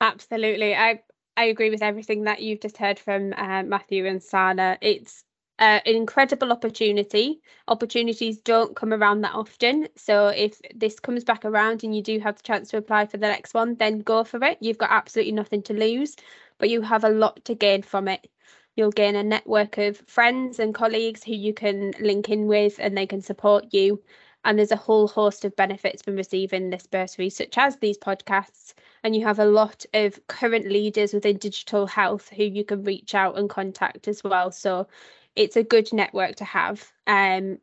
Absolutely. 0.02 0.76
I, 0.76 1.02
I 1.38 1.46
agree 1.46 1.69
with 1.69 1.82
everything 1.84 2.24
that 2.24 2.41
you've 2.41 2.62
just 2.62 2.78
heard 2.78 3.00
from 3.00 3.34
uh, 3.34 3.63
Matthew 3.63 4.06
and 4.06 4.22
Sana. 4.22 4.78
It's 4.82 5.24
uh, 5.60 5.80
an 5.86 5.96
incredible 5.96 6.52
opportunity. 6.52 7.41
Opportunities 7.67 8.39
don't 8.39 8.76
come 8.76 8.93
around 8.93 9.22
that 9.22 9.34
often. 9.34 9.88
So 9.96 10.28
if 10.28 10.60
this 10.76 11.00
comes 11.00 11.24
back 11.24 11.46
around 11.46 11.84
and 11.84 11.96
you 11.96 12.02
do 12.04 12.19
have 12.19 12.38
the 12.38 12.43
chance 12.43 12.69
to 12.69 12.78
apply 12.78 13.08
for 13.08 13.17
the 13.17 13.28
next 13.28 13.54
one, 13.54 13.76
then 13.76 14.00
go 14.00 14.24
for 14.24 14.43
it. 14.43 14.58
You've 14.62 14.78
got 14.78 14.91
absolutely 14.91 15.32
nothing 15.34 15.63
to 15.63 15.74
lose, 15.74 16.15
but 16.60 16.69
you 16.69 16.82
have 16.82 17.04
a 17.04 17.10
lot 17.10 17.43
to 17.46 17.56
gain 17.56 17.82
from 17.82 18.08
it. 18.08 18.28
You'll 18.76 18.91
gain 18.91 19.15
a 19.15 19.24
network 19.24 19.78
of 19.78 19.98
friends 20.08 20.60
and 20.60 20.74
colleagues 20.74 21.24
who 21.24 21.34
you 21.34 21.54
can 21.54 21.93
link 22.00 22.30
in 22.30 22.48
with 22.48 22.78
and 22.80 22.98
they 22.98 23.06
can 23.08 23.22
support 23.22 23.74
you. 23.74 24.02
And 24.46 24.58
there's 24.58 24.72
a 24.72 24.76
whole 24.76 25.08
host 25.08 25.46
of 25.46 25.56
benefits 25.56 26.02
from 26.02 26.15
receiving 26.15 26.69
this 26.69 26.86
bursary, 26.88 27.30
such 27.30 27.58
as 27.58 27.78
these 27.78 27.98
podcasts. 27.98 28.74
And 29.04 29.16
you 29.16 29.26
have 29.26 29.39
a 29.39 29.46
lot 29.46 29.86
of 29.94 30.20
current 30.28 30.70
leaders 30.70 31.13
within 31.13 31.38
digital 31.38 31.86
health 31.86 32.30
who 32.30 32.44
you 32.44 32.63
can 32.63 32.84
reach 32.84 33.13
out 33.13 33.38
and 33.38 33.50
contact 33.50 34.08
as 34.08 34.24
well. 34.24 34.52
So 34.52 34.88
it's 35.36 35.58
a 35.58 35.63
good 35.63 35.92
network 35.92 36.36
to 36.38 36.46
have. 36.46 36.92
Um, 37.06 37.58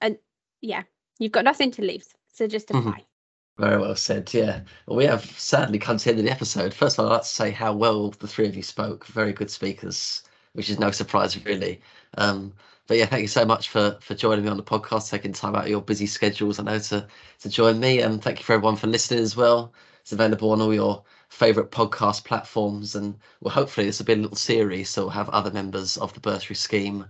and 0.00 0.16
yeah, 0.60 0.84
you've 1.18 1.32
got 1.32 1.44
nothing 1.44 1.70
to 1.72 1.82
lose. 1.82 2.08
So 2.32 2.46
just 2.46 2.68
mm-hmm. 2.68 2.88
apply. 2.88 3.00
Mm-hmm. 3.00 3.64
Very 3.64 3.80
well 3.80 3.96
said. 3.96 4.32
Yeah. 4.34 4.60
Well, 4.86 4.96
we 4.96 5.04
have 5.06 5.24
sadly 5.24 5.78
come 5.78 5.96
to 5.96 6.04
the 6.04 6.10
end 6.10 6.18
of 6.18 6.24
the 6.26 6.30
episode. 6.30 6.74
First 6.74 6.98
of 6.98 7.04
all, 7.04 7.10
I'd 7.10 7.14
like 7.16 7.22
to 7.22 7.28
say 7.28 7.50
how 7.50 7.72
well 7.74 8.10
the 8.10 8.28
three 8.28 8.46
of 8.46 8.54
you 8.54 8.62
spoke. 8.62 9.06
Very 9.06 9.32
good 9.32 9.50
speakers, 9.50 10.22
which 10.52 10.68
is 10.68 10.78
no 10.78 10.90
surprise, 10.90 11.42
really. 11.44 11.80
Um, 12.18 12.52
but 12.86 12.98
yeah, 12.98 13.06
thank 13.06 13.22
you 13.22 13.28
so 13.28 13.44
much 13.44 13.70
for 13.70 13.96
for 14.00 14.14
joining 14.14 14.44
me 14.44 14.50
on 14.50 14.58
the 14.58 14.62
podcast, 14.62 15.10
taking 15.10 15.32
time 15.32 15.56
out 15.56 15.64
of 15.64 15.70
your 15.70 15.80
busy 15.80 16.06
schedules. 16.06 16.58
I 16.58 16.64
know 16.64 16.78
to 16.78 17.06
to 17.40 17.48
join 17.48 17.80
me, 17.80 18.00
and 18.00 18.22
thank 18.22 18.38
you 18.38 18.44
for 18.44 18.52
everyone 18.52 18.76
for 18.76 18.88
listening 18.88 19.20
as 19.20 19.36
well. 19.36 19.72
It's 20.06 20.12
available 20.12 20.52
on 20.52 20.60
all 20.60 20.72
your 20.72 21.02
favorite 21.30 21.72
podcast 21.72 22.22
platforms, 22.22 22.94
and 22.94 23.18
well, 23.40 23.52
hopefully 23.52 23.88
this 23.88 23.98
will 23.98 24.06
be 24.06 24.12
a 24.12 24.16
little 24.16 24.36
series, 24.36 24.88
so 24.88 25.02
we'll 25.02 25.10
have 25.10 25.28
other 25.30 25.50
members 25.50 25.96
of 25.96 26.14
the 26.14 26.20
bursary 26.20 26.54
scheme 26.54 27.06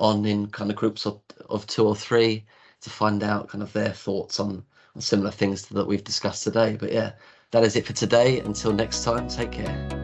on 0.00 0.26
in 0.26 0.48
kind 0.48 0.68
of 0.68 0.76
groups 0.76 1.06
of 1.06 1.20
of 1.48 1.64
two 1.68 1.86
or 1.86 1.94
three 1.94 2.44
to 2.80 2.90
find 2.90 3.22
out 3.22 3.50
kind 3.50 3.62
of 3.62 3.72
their 3.72 3.92
thoughts 3.92 4.40
on 4.40 4.64
on 4.96 5.00
similar 5.00 5.30
things 5.30 5.66
that 5.66 5.86
we've 5.86 6.02
discussed 6.02 6.42
today. 6.42 6.76
But 6.76 6.90
yeah, 6.90 7.12
that 7.52 7.62
is 7.62 7.76
it 7.76 7.86
for 7.86 7.92
today. 7.92 8.40
Until 8.40 8.72
next 8.72 9.04
time, 9.04 9.28
take 9.28 9.52
care. 9.52 9.99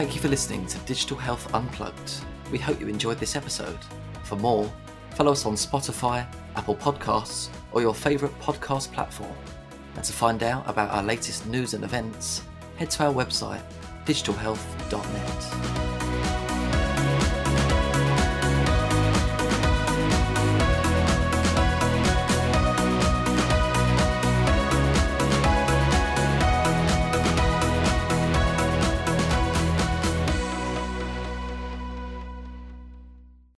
Thank 0.00 0.14
you 0.14 0.22
for 0.22 0.28
listening 0.28 0.64
to 0.64 0.78
Digital 0.86 1.18
Health 1.18 1.52
Unplugged. 1.52 2.24
We 2.50 2.56
hope 2.56 2.80
you 2.80 2.88
enjoyed 2.88 3.18
this 3.18 3.36
episode. 3.36 3.78
For 4.24 4.34
more, 4.34 4.72
follow 5.10 5.32
us 5.32 5.44
on 5.44 5.56
Spotify, 5.56 6.26
Apple 6.56 6.74
Podcasts, 6.74 7.50
or 7.72 7.82
your 7.82 7.94
favourite 7.94 8.34
podcast 8.40 8.94
platform. 8.94 9.36
And 9.96 10.02
to 10.02 10.12
find 10.14 10.42
out 10.42 10.66
about 10.66 10.90
our 10.90 11.02
latest 11.02 11.46
news 11.48 11.74
and 11.74 11.84
events, 11.84 12.44
head 12.76 12.88
to 12.92 13.04
our 13.04 13.12
website, 13.12 13.60
digitalhealth.net. 14.06 15.89